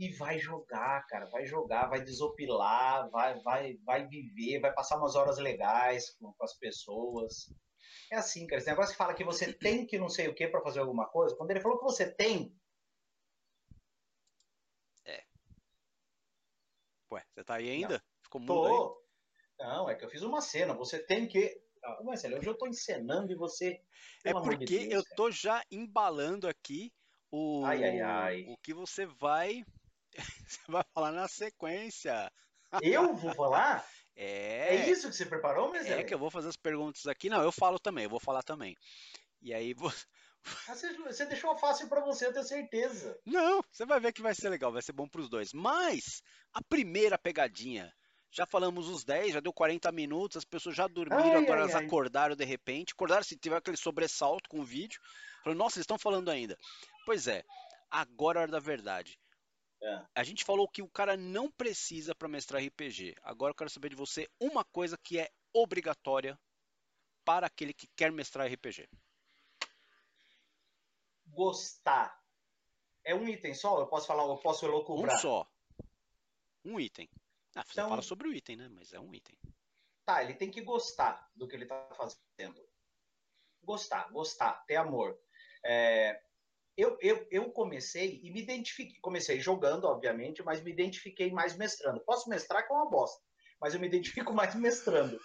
[0.00, 1.26] E vai jogar, cara.
[1.26, 6.44] Vai jogar, vai desopilar, vai, vai, vai viver, vai passar umas horas legais com, com
[6.44, 7.52] as pessoas.
[8.10, 8.60] É assim, cara.
[8.60, 11.06] Esse negócio que fala que você tem que não sei o que pra fazer alguma
[11.06, 11.36] coisa.
[11.36, 12.52] Quando ele falou que você tem,
[17.12, 18.02] Ué, você tá aí ainda?
[18.22, 18.72] Ficou mudo aí?
[18.72, 19.00] tô.
[19.58, 20.74] Não, é que eu fiz uma cena.
[20.74, 21.60] Você tem que.
[21.82, 23.82] Ah, Marcelo, hoje eu tô encenando e você.
[24.24, 26.92] É amor de porque Deus, eu tô já embalando aqui
[27.30, 28.44] o, Ai, ai, ai.
[28.48, 29.64] o que você vai.
[30.48, 32.30] Você vai falar na sequência.
[32.82, 33.84] Eu vou falar?
[34.22, 34.76] É.
[34.76, 35.98] É isso que você preparou, Marcelo?
[35.98, 37.30] É que eu vou fazer as perguntas aqui.
[37.30, 38.76] Não, eu falo também, eu vou falar também.
[39.40, 39.74] E aí
[40.68, 43.18] Ah, Você, você deixou fácil pra você, eu tenho certeza.
[43.24, 45.52] Não, você vai ver que vai ser legal, vai ser bom pros dois.
[45.52, 47.92] Mas a primeira pegadinha,
[48.30, 51.62] já falamos os 10, já deu 40 minutos, as pessoas já dormiram, Ai, agora ai,
[51.62, 51.84] elas ai.
[51.84, 52.92] acordaram de repente.
[52.92, 55.00] Acordaram se tiver aquele sobressalto com o vídeo.
[55.42, 56.56] Falaram, nossa, eles estão falando ainda.
[57.04, 57.42] Pois é,
[57.90, 59.18] agora é a hora da verdade.
[59.82, 60.04] É.
[60.14, 63.14] A gente falou que o cara não precisa para mestrar RPG.
[63.22, 66.38] Agora eu quero saber de você uma coisa que é obrigatória
[67.24, 68.88] para aquele que quer mestrar RPG.
[71.26, 72.18] Gostar.
[73.04, 73.80] É um item só?
[73.80, 75.18] Eu posso falar, eu posso Um elocubrar?
[75.18, 75.48] só.
[76.64, 77.08] Um item.
[77.54, 78.68] Ah, você Então- fala sobre o item, né?
[78.68, 79.36] Mas é um item.
[80.04, 82.68] Tá, ele tem que gostar do que ele tá fazendo.
[83.62, 85.18] Gostar, gostar, ter amor.
[85.64, 86.22] É,
[86.80, 88.98] eu, eu, eu comecei e me identifiquei.
[89.00, 92.00] Comecei jogando, obviamente, mas me identifiquei mais mestrando.
[92.00, 93.22] Posso mestrar que é uma bosta,
[93.60, 95.20] mas eu me identifico mais mestrando.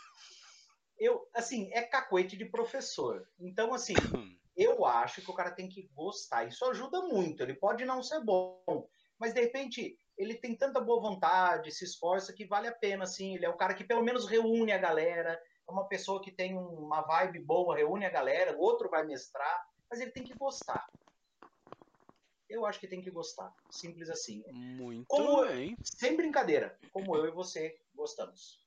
[0.98, 3.26] Eu, assim, é cacoete de professor.
[3.40, 3.94] Então, assim,
[4.56, 6.46] eu acho que o cara tem que gostar.
[6.46, 7.42] Isso ajuda muito.
[7.42, 12.34] Ele pode não ser bom, mas de repente ele tem tanta boa vontade, se esforça
[12.34, 13.36] que vale a pena, assim.
[13.36, 15.40] Ele é o cara que pelo menos reúne a galera.
[15.68, 18.58] É uma pessoa que tem uma vibe boa, reúne a galera.
[18.58, 20.86] O outro vai mestrar, mas ele tem que gostar.
[22.50, 23.54] Eu acho que tem que gostar.
[23.72, 24.44] Simples assim.
[24.52, 25.76] Muito Como- bem.
[25.84, 26.78] Sem brincadeira.
[26.92, 28.64] Como eu e você gostamos.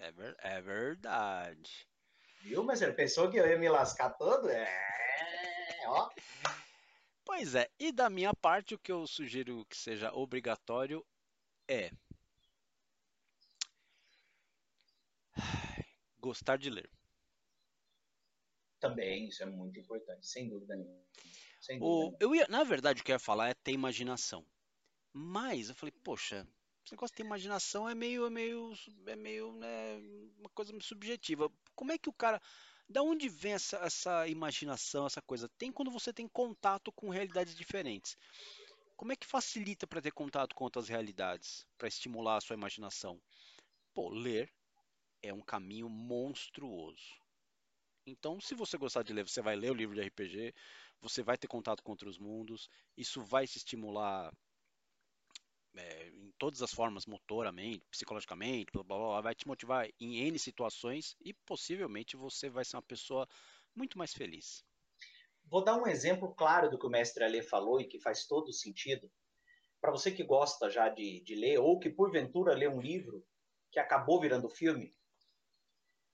[0.00, 1.88] É, ver- é verdade.
[2.42, 2.62] Viu?
[2.62, 4.48] Mas ele pensou que eu ia me lascar todo?
[4.48, 4.68] É.
[5.86, 6.08] Ó.
[7.24, 11.04] Pois é, e da minha parte, o que eu sugiro que seja obrigatório
[11.66, 11.90] é
[16.18, 16.90] gostar de ler.
[18.80, 20.26] Também, isso é muito importante.
[20.26, 21.02] Sem dúvida nenhuma.
[21.68, 24.44] Sem O, eu ia, na verdade, o que eu ia falar é ter imaginação.
[25.12, 26.46] Mas eu falei, poxa,
[26.84, 28.72] esse negócio de ter imaginação é meio, é meio,
[29.06, 29.96] é meio, né,
[30.38, 31.50] uma coisa subjetiva.
[31.74, 32.40] Como é que o cara,
[32.88, 35.48] da onde vem essa, essa imaginação, essa coisa?
[35.58, 38.16] Tem quando você tem contato com realidades diferentes.
[38.96, 43.20] Como é que facilita para ter contato com outras realidades, para estimular a sua imaginação?
[43.94, 44.50] Pô, ler
[45.22, 47.18] é um caminho monstruoso.
[48.06, 50.54] Então, se você gostar de ler, você vai ler o livro de RPG,
[51.00, 54.32] você vai ter contato com outros mundos, isso vai te estimular
[55.76, 60.38] é, em todas as formas, motoramente, psicologicamente, blá, blá, blá, vai te motivar em N
[60.38, 63.28] situações e possivelmente você vai ser uma pessoa
[63.74, 64.64] muito mais feliz.
[65.44, 68.52] Vou dar um exemplo claro do que o mestre Alê falou e que faz todo
[68.52, 69.10] sentido.
[69.80, 73.24] Para você que gosta já de, de ler, ou que porventura lê um livro
[73.70, 74.94] que acabou virando filme,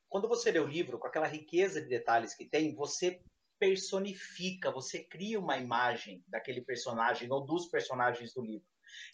[0.08, 3.20] quando você lê o livro com aquela riqueza de detalhes que tem, você
[3.58, 8.66] personifica, você cria uma imagem daquele personagem ou dos personagens do livro.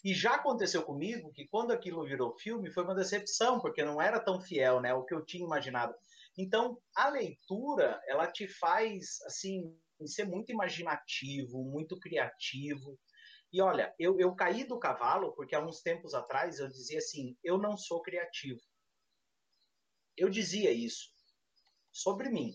[0.03, 4.19] E já aconteceu comigo que quando aquilo virou filme foi uma decepção, porque não era
[4.19, 5.95] tão fiel, né, o que eu tinha imaginado.
[6.37, 12.97] Então, a leitura, ela te faz, assim, ser muito imaginativo, muito criativo.
[13.51, 17.37] E olha, eu, eu caí do cavalo porque há uns tempos atrás eu dizia assim:
[17.43, 18.61] eu não sou criativo.
[20.15, 21.09] Eu dizia isso
[21.91, 22.53] sobre mim,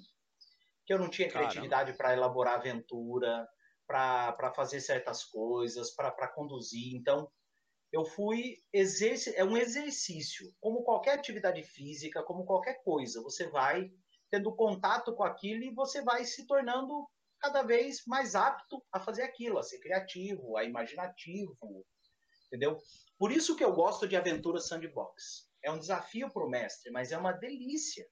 [0.87, 3.47] que eu não tinha criatividade para elaborar aventura,
[3.87, 6.95] para fazer certas coisas, para conduzir.
[6.95, 7.31] Então,
[7.93, 13.23] eu fui exerce é um exercício, como qualquer atividade física, como qualquer coisa.
[13.23, 13.91] Você vai
[14.31, 17.09] tendo contato com aquilo e você vai se tornando
[17.41, 21.57] cada vez mais apto a fazer aquilo, a ser criativo, a imaginativo,
[22.47, 22.79] entendeu?
[23.19, 25.49] Por isso que eu gosto de aventura sandbox.
[25.63, 28.07] É um desafio para o mestre, mas é uma delícia.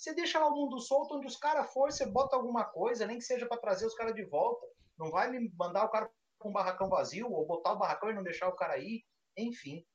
[0.00, 3.18] Você deixa lá o mundo solto, onde os caras for, você bota alguma coisa, nem
[3.18, 4.66] que seja para trazer os caras de volta.
[4.98, 8.14] Não vai me mandar o cara com um barracão vazio, ou botar o barracão e
[8.14, 9.04] não deixar o cara ir.
[9.36, 9.86] Enfim,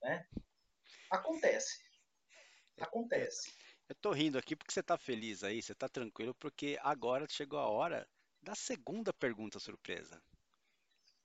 [0.00, 0.26] né?
[1.10, 1.84] Acontece.
[2.80, 3.52] Acontece.
[3.90, 7.58] Eu tô rindo aqui porque você tá feliz aí, você tá tranquilo, porque agora chegou
[7.58, 8.08] a hora
[8.40, 10.18] da segunda pergunta surpresa.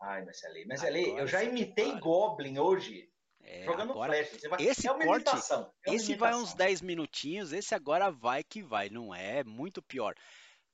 [0.01, 1.97] Ai, Marcelinho, é Marcelinho, eu já imitei.
[2.01, 3.09] Goblin hoje.
[3.49, 4.41] É, jogando agora, Flash.
[4.49, 4.61] Vai...
[4.61, 6.17] Esse é corte, imitação, é esse imitação.
[6.17, 9.41] vai uns 10 minutinhos, esse agora vai que vai, não é?
[9.45, 10.13] Muito pior.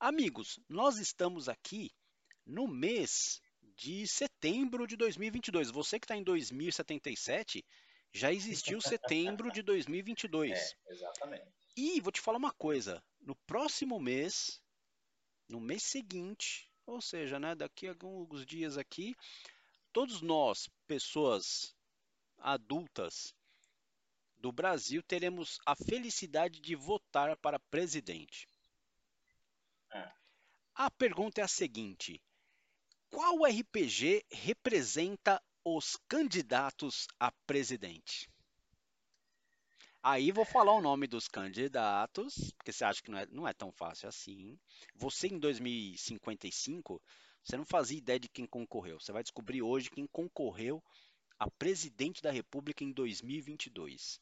[0.00, 1.92] Amigos, nós estamos aqui
[2.44, 3.40] no mês
[3.76, 5.70] de setembro de 2022.
[5.70, 7.64] Você que está em 2077,
[8.12, 10.50] já existiu setembro de 2022.
[10.52, 11.46] É, exatamente.
[11.76, 14.60] E vou te falar uma coisa: no próximo mês,
[15.48, 19.14] no mês seguinte, ou seja, né, daqui a alguns dias aqui,
[19.92, 21.72] todos nós, pessoas
[22.44, 23.34] adultas
[24.36, 28.46] do Brasil, teremos a felicidade de votar para presidente.
[29.90, 30.12] É.
[30.74, 32.22] A pergunta é a seguinte:
[33.10, 38.28] qual RPG representa os candidatos a presidente?
[40.02, 43.54] Aí vou falar o nome dos candidatos, porque você acha que não é, não é
[43.54, 44.58] tão fácil assim.
[44.94, 47.00] Você em 2055,
[47.42, 49.00] você não fazia ideia de quem concorreu.
[49.00, 50.84] Você vai descobrir hoje quem concorreu
[51.44, 54.20] a presidente da República em 2022.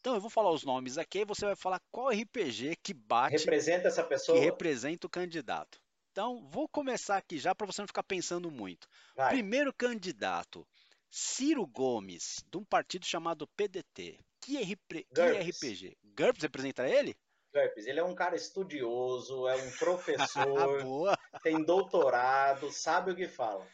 [0.00, 3.36] Então eu vou falar os nomes aqui e você vai falar qual RPG que bate.
[3.36, 4.38] Representa essa pessoa?
[4.38, 5.80] Que representa o candidato.
[6.12, 8.88] Então, vou começar aqui já para você não ficar pensando muito.
[9.14, 9.34] Vai.
[9.34, 10.66] Primeiro candidato,
[11.10, 14.18] Ciro Gomes, de um partido chamado PDT.
[14.40, 15.96] Que, RP, que RPG?
[16.16, 17.16] GURPS representa ele?
[17.54, 23.64] GURPS, ele é um cara estudioso, é um professor, tem doutorado, sabe o que fala.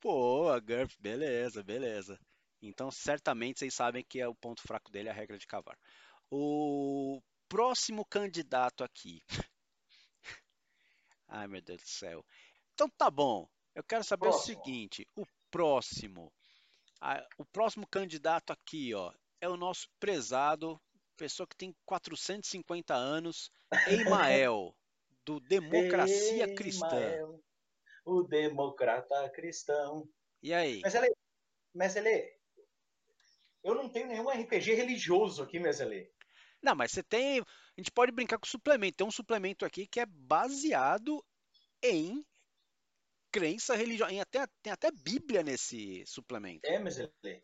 [0.00, 2.20] Boa, GURPS, beleza, beleza.
[2.62, 5.78] Então, certamente vocês sabem que é o ponto fraco dele é a regra de cavar.
[6.30, 9.22] O próximo candidato aqui,
[11.28, 12.24] Ai, meu Deus do céu.
[12.74, 13.46] Então tá bom.
[13.74, 14.58] Eu quero saber próximo.
[14.58, 16.32] o seguinte: o próximo,
[17.00, 20.80] a, o próximo candidato aqui, ó, é o nosso prezado,
[21.16, 23.50] pessoa que tem 450 anos,
[24.32, 24.74] Emael,
[25.24, 26.88] do Democracia Cristã.
[28.10, 30.08] O democrata cristão.
[30.42, 30.80] E aí?
[31.74, 32.38] Mas ele,
[33.62, 36.10] eu não tenho nenhum RPG religioso aqui, Meselê.
[36.62, 37.40] Não, mas você tem.
[37.40, 37.44] A
[37.76, 38.96] gente pode brincar com suplemento.
[38.96, 41.24] Tem um suplemento aqui que é baseado
[41.82, 42.24] em
[43.30, 44.10] crença religiosa.
[44.10, 46.66] Tem até, tem até Bíblia nesse suplemento.
[46.66, 47.42] É, mas ele.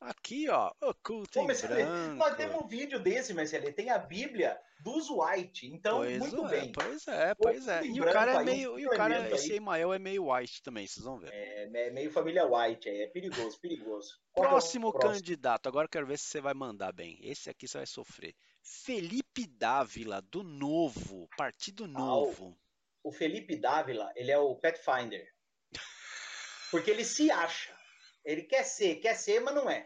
[0.00, 2.14] Aqui, ó, oculto Pô, mas branco.
[2.14, 6.46] Nós temos um vídeo desse, mas ele tem a Bíblia dos White, então pois muito
[6.46, 6.72] é, bem.
[6.72, 7.84] Pois é, pois é.
[7.84, 11.04] E o cara é meio, e o cara, esse Emael é meio White também, vocês
[11.04, 11.30] vão ver.
[11.34, 14.18] É, é meio família White, é perigoso, perigoso.
[14.34, 17.18] Próximo, é próximo candidato, agora eu quero ver se você vai mandar bem.
[17.22, 18.34] Esse aqui você vai sofrer.
[18.62, 22.56] Felipe Dávila, do Novo, Partido Novo.
[22.56, 25.28] Ah, o, o Felipe Dávila, ele é o Pathfinder.
[26.70, 27.78] Porque ele se acha.
[28.24, 29.84] Ele quer ser, quer ser, mas não é.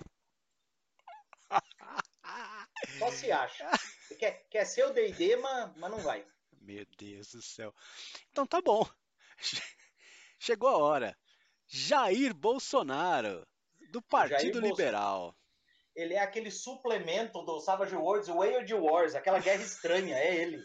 [2.98, 3.70] Só se acha.
[4.18, 6.26] Quer, quer ser o D&D, mas, mas não vai.
[6.60, 7.74] Meu Deus do céu.
[8.30, 8.86] Então tá bom.
[10.38, 11.18] Chegou a hora.
[11.66, 13.46] Jair Bolsonaro,
[13.90, 15.20] do Partido Jair Liberal.
[15.20, 15.44] Bolsonaro
[15.94, 20.62] ele é aquele suplemento do Savage Wars, o Wade Wars, aquela guerra estranha, é ele.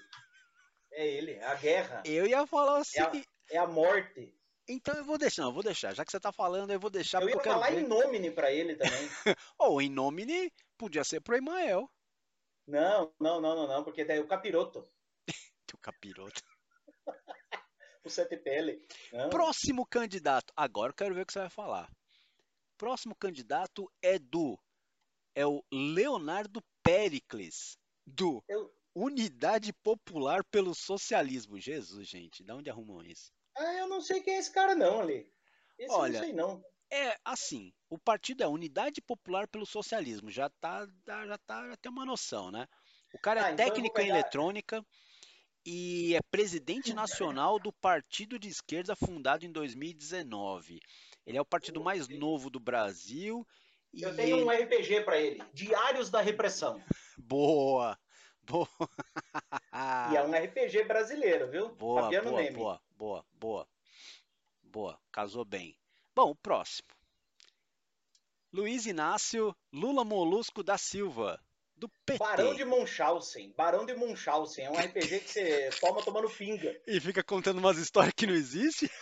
[0.91, 2.01] É ele, é a guerra.
[2.03, 2.99] Eu ia falar assim.
[2.99, 3.11] É a,
[3.51, 4.35] é a morte.
[4.71, 5.95] Então eu vou deixar, não, eu vou deixar.
[5.95, 7.23] Já que você tá falando, eu vou deixar.
[7.23, 9.09] Eu ia falar em nomine pra ele também.
[9.57, 11.89] Ou em nomine podia ser pro Emael.
[12.67, 14.87] Não, não, não, não, não, porque tem o capiroto.
[15.73, 16.43] o capiroto.
[18.05, 18.79] o CTPL.
[19.11, 19.29] Não.
[19.31, 20.53] Próximo candidato.
[20.55, 21.91] Agora eu quero ver o que você vai falar.
[22.77, 24.55] Próximo candidato é do
[25.33, 28.71] é o Leonardo Pericles, do eu...
[28.93, 31.59] Unidade Popular pelo Socialismo.
[31.59, 33.31] Jesus, gente, de onde arrumam isso?
[33.59, 35.29] Ah, eu não sei quem é esse cara não, ali.
[35.77, 36.63] Esse Olha, eu não sei não.
[36.91, 41.91] É assim, o partido é Unidade Popular pelo Socialismo, já tá, já tá, já tem
[41.91, 42.67] uma noção, né?
[43.13, 44.83] O cara Ah, é então técnico em pegar- eletrônica
[45.65, 50.79] e é presidente nacional do Partido de Esquerda fundado em 2019.
[51.25, 53.45] Ele é o partido mais novo do Brasil
[53.93, 55.43] Eu tenho um ele- RPG pra ele.
[55.53, 56.81] Diários da Repressão.
[57.17, 57.97] boa,
[58.43, 58.67] boa.
[60.11, 61.69] E é um RPG brasileiro, viu?
[61.75, 62.55] Boa, Fabiano boa, Neme.
[62.57, 63.65] boa, boa, boa.
[64.61, 65.73] Boa, casou bem.
[66.13, 66.89] Bom, o próximo.
[68.51, 71.41] Luiz Inácio Lula Molusco da Silva,
[71.77, 72.19] do PT.
[72.19, 73.53] Barão de Munchausen.
[73.55, 74.65] Barão de Munchausen.
[74.65, 76.77] É um RPG que você toma tomando pinga.
[76.85, 78.89] E fica contando umas histórias que não existem?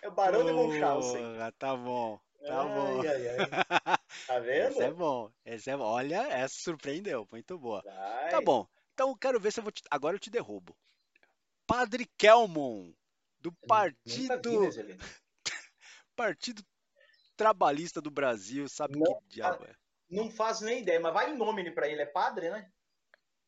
[0.00, 1.22] É o Barão de Munchausen.
[1.58, 3.00] Tá bom, tá bom.
[3.02, 3.98] Ai, ai, ai.
[4.26, 4.70] Tá vendo?
[4.70, 5.84] Esse é bom, esse é bom.
[5.84, 7.82] Olha, essa surpreendeu, muito boa.
[7.82, 8.30] Vai.
[8.30, 9.82] Tá bom, então eu quero ver se eu vou te...
[9.90, 10.76] Agora eu te derrubo.
[11.66, 12.92] Padre Kelmon,
[13.40, 14.96] do Partido, né?
[16.16, 16.62] Partido
[17.36, 19.74] Trabalhista do Brasil, sabe Não, que diabo é?
[20.10, 22.02] Não faço nem ideia, mas vai em nome pra ele.
[22.02, 22.70] É padre, né?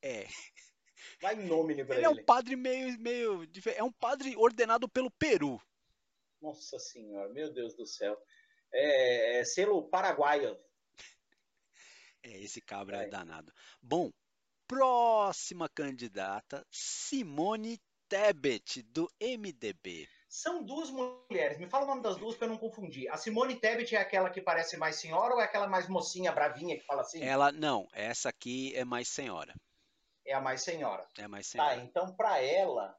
[0.03, 0.27] É,
[1.21, 2.19] Vai em nome pra ele ele.
[2.19, 5.61] é um padre meio, meio, é um padre ordenado pelo Peru.
[6.41, 8.21] Nossa senhora, meu Deus do céu.
[8.73, 10.59] É, é selo paraguaio.
[12.23, 13.11] É, esse cabra é Vai.
[13.11, 13.53] danado.
[13.81, 14.11] Bom,
[14.67, 20.07] próxima candidata, Simone Tebet, do MDB.
[20.29, 21.59] São duas mulheres.
[21.59, 23.09] Me fala o nome das duas pra eu não confundir.
[23.09, 26.77] A Simone Tebet é aquela que parece mais senhora ou é aquela mais mocinha, bravinha,
[26.77, 27.23] que fala assim?
[27.23, 29.55] Ela, não, essa aqui é mais senhora.
[30.27, 31.07] É a mais senhora.
[31.19, 31.77] É mais Tá, senhora.
[31.77, 32.97] então pra ela,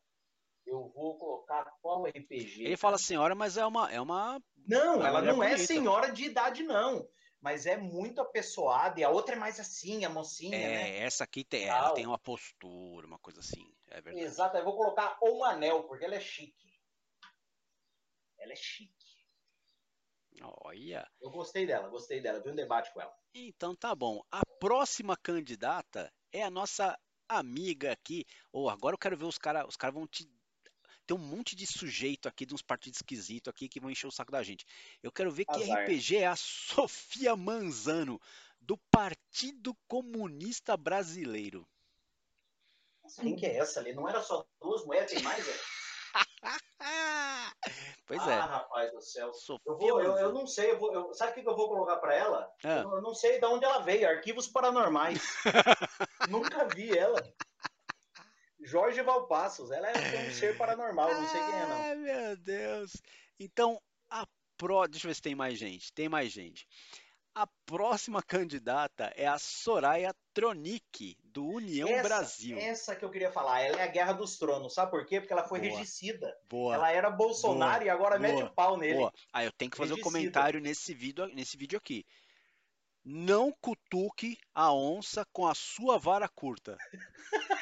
[0.65, 2.63] eu vou colocar qual RPG?
[2.63, 5.65] Ele fala senhora, mas é uma, é uma Não, ela não é bonita.
[5.67, 7.05] senhora de idade, não.
[7.45, 8.99] Mas é muito apessoada.
[8.99, 10.97] E a outra é mais assim, a mocinha, É, né?
[11.01, 13.71] essa aqui tem, ela tem uma postura, uma coisa assim.
[13.85, 14.25] É verdade.
[14.25, 14.57] Exato.
[14.57, 16.81] Eu vou colocar um anel, porque ela é chique.
[18.39, 18.95] Ela é chique.
[20.41, 21.07] Olha.
[21.21, 22.41] Eu gostei dela, gostei dela.
[22.41, 23.15] Vi um debate com ela.
[23.31, 24.23] Então tá bom.
[24.31, 28.25] A próxima candidata é a nossa amiga aqui.
[28.51, 29.67] Ou agora eu quero ver os caras.
[29.67, 30.27] Os caras vão te.
[31.05, 34.11] Tem um monte de sujeito aqui, de uns partidos esquisitos aqui que vão encher o
[34.11, 34.65] saco da gente.
[35.03, 35.83] Eu quero ver que Azar.
[35.83, 38.19] RPG é a Sofia Manzano,
[38.59, 41.67] do Partido Comunista Brasileiro.
[43.19, 43.93] Quem que é essa ali?
[43.93, 45.45] Não era só duas mulheres, tem mais?
[46.41, 46.53] É?
[46.79, 47.51] Ah,
[48.05, 48.39] pois ah, é.
[48.39, 49.33] rapaz do céu.
[49.33, 51.67] Sofia Eu, vou, eu, eu não sei, eu vou, eu- sabe o que eu vou
[51.67, 52.49] colocar pra ela?
[52.63, 52.83] Ah.
[52.83, 55.21] Eu não sei de onde ela veio, arquivos paranormais.
[56.29, 57.21] Nunca vi ela.
[58.65, 61.81] Jorge Valpassos, ela é um ser paranormal, não sei quem é não.
[61.81, 62.93] Ai, meu Deus.
[63.39, 64.25] Então, a
[64.57, 64.87] pró...
[64.87, 65.93] deixa eu ver se tem mais gente.
[65.93, 66.67] Tem mais gente.
[67.35, 72.57] A próxima candidata é a Soraya Tronic, do União essa, Brasil.
[72.57, 75.19] Essa que eu queria falar, ela é a Guerra dos Tronos, sabe por quê?
[75.19, 75.71] Porque ela foi Boa.
[75.71, 76.33] regicida.
[76.49, 78.95] Boa, Ela era Bolsonaro e agora mete boa, o pau nele.
[78.99, 79.13] boa.
[79.33, 80.17] Ah, eu tenho que fazer um Regicida.
[80.17, 82.05] comentário nesse vídeo, nesse vídeo aqui.
[83.03, 86.77] Não cutuque a onça com a sua vara curta.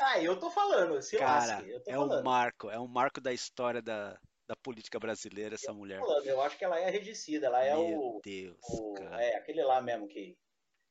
[0.00, 2.24] Ah, eu tô falando, se Cara, lasque, eu tô é um falando.
[2.24, 6.00] marco, é um marco da história da, da política brasileira, essa mulher.
[6.00, 6.26] falando.
[6.26, 9.20] Eu acho que ela é regicida, ela é Meu o, Deus, o- cara.
[9.20, 10.36] é aquele lá mesmo que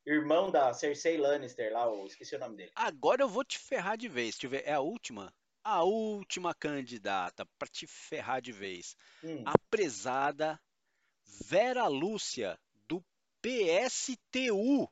[0.06, 2.72] irmão da Cersei Lannister lá, eu esqueci o nome dele.
[2.74, 4.34] Agora eu vou te ferrar de vez.
[4.36, 5.34] Deixa eu ver, é a última?
[5.64, 8.94] A última candidata pra te ferrar de vez.
[9.22, 10.60] Hum, A prezada
[11.48, 13.04] Vera Lúcia, do
[13.42, 14.88] PSTU,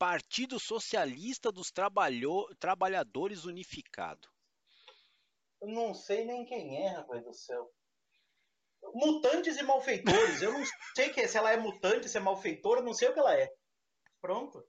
[0.00, 4.26] Partido Socialista dos Trabalho- Trabalhadores Unificado.
[5.60, 7.70] eu não sei nem quem é, rapaz do céu.
[8.94, 10.40] Mutantes e malfeitores.
[10.40, 10.64] Eu não
[10.96, 13.34] sei que, se ela é mutante, se é malfeitora, eu não sei o que ela
[13.38, 13.46] é.
[14.22, 14.66] Pronto.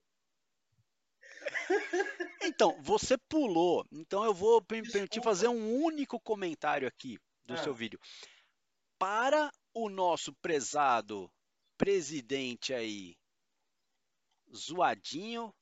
[2.43, 3.85] Então, você pulou.
[3.91, 5.29] Então eu vou per- permitir Desculpa.
[5.29, 7.57] fazer um único comentário aqui do Ah.
[7.63, 7.99] seu vídeo.
[8.99, 11.31] Para o nosso prezado
[11.77, 13.15] presidente aí,
[14.55, 15.53] zoadinho,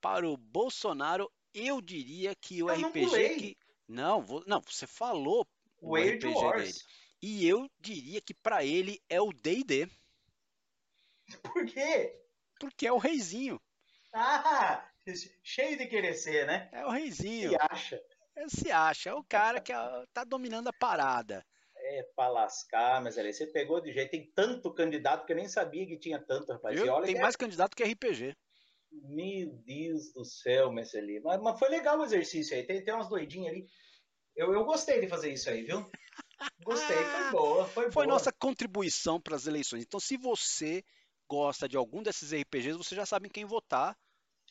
[0.00, 3.36] para o Bolsonaro, eu diria que o Eu não RPG pulei.
[3.36, 3.56] que.
[3.88, 5.46] Não, vo- não, você falou
[5.80, 6.62] o RPG Wars.
[6.78, 6.84] dele.
[7.22, 9.88] E eu diria que para ele é o D&D,
[11.42, 12.18] Por quê?
[12.58, 13.60] porque é o reizinho.
[14.12, 14.88] Ah,
[15.42, 16.68] cheio de querer ser, né?
[16.72, 17.50] É o reizinho.
[17.50, 18.02] Se acha.
[18.48, 19.72] Se acha, é o cara que
[20.12, 21.46] tá dominando a parada.
[21.94, 24.12] É pra lascar, mas ali você pegou de jeito.
[24.12, 26.74] Tem tanto candidato que eu nem sabia que tinha tanto, rapaz.
[26.74, 26.86] Viu?
[26.86, 28.34] E olha Tem é- mais candidato que RPG.
[28.90, 32.62] Meu Deus do céu, Messi Mas, mas foi legal o exercício aí.
[32.66, 33.66] Tem, tem umas doidinhas ali.
[34.34, 35.84] Eu, eu gostei de fazer isso aí, viu?
[36.64, 37.66] Gostei, foi boa.
[37.66, 38.14] Foi, Foi boa.
[38.14, 39.82] nossa contribuição para as eleições.
[39.82, 40.82] Então, se você
[41.28, 43.96] gosta de algum desses RPGs, você já sabe em quem votar.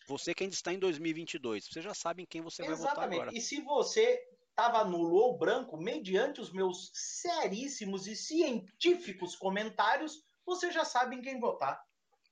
[0.08, 3.22] Você que ainda está em 2022, você já sabe em quem você vai votar Exatamente.
[3.22, 3.32] agora.
[3.34, 4.20] E se você
[4.52, 11.22] estava nulo ou branco, mediante os meus seríssimos e científicos comentários, você já sabe em
[11.22, 11.82] quem votar.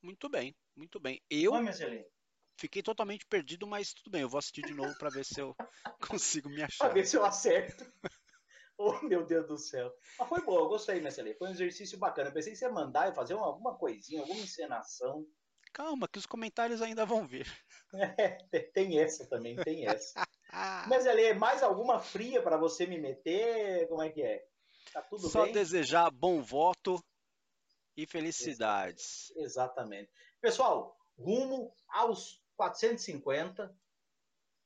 [0.02, 1.22] Muito bem, muito bem.
[1.30, 1.72] Eu Não,
[2.60, 4.22] fiquei totalmente perdido, mas tudo bem.
[4.22, 5.56] Eu vou assistir de novo para ver se eu
[6.20, 6.94] consigo me achar.
[6.94, 7.86] ver se eu acerto.
[8.82, 9.92] Oh, meu Deus do céu.
[10.18, 11.38] Mas foi boa, eu gostei, excelente.
[11.38, 12.30] Foi um exercício bacana.
[12.30, 15.26] Eu pensei que você ia mandar eu fazer uma- alguma coisinha, alguma encenação.
[15.74, 17.46] Calma, que os comentários ainda vão vir.
[18.54, 20.14] É, tem essa também, tem essa.
[20.52, 23.88] Ah, Mas ali, mais alguma fria para você me meter?
[23.88, 24.46] Como é que é?
[24.92, 25.54] Tá tudo Só bem?
[25.54, 27.04] desejar bom voto
[27.96, 29.32] e felicidades.
[29.36, 30.10] Exatamente.
[30.42, 33.76] Pessoal, rumo aos 450.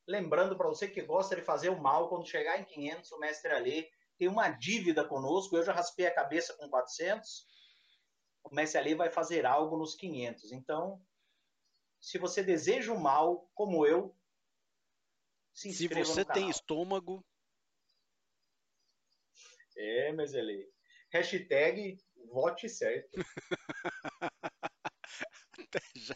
[0.07, 3.51] Lembrando para você que gosta de fazer o mal, quando chegar em 500, o mestre
[3.51, 5.57] Ali tem uma dívida conosco.
[5.57, 7.45] Eu já raspei a cabeça com 400.
[8.43, 10.51] O mestre Ali vai fazer algo nos 500.
[10.51, 11.01] Então,
[11.99, 14.15] se você deseja o mal, como eu,
[15.53, 17.23] se, se você tem estômago.
[19.77, 20.71] É, mas ele.
[21.11, 21.97] Hashtag
[22.31, 23.11] vote certo.
[25.59, 26.15] Até já.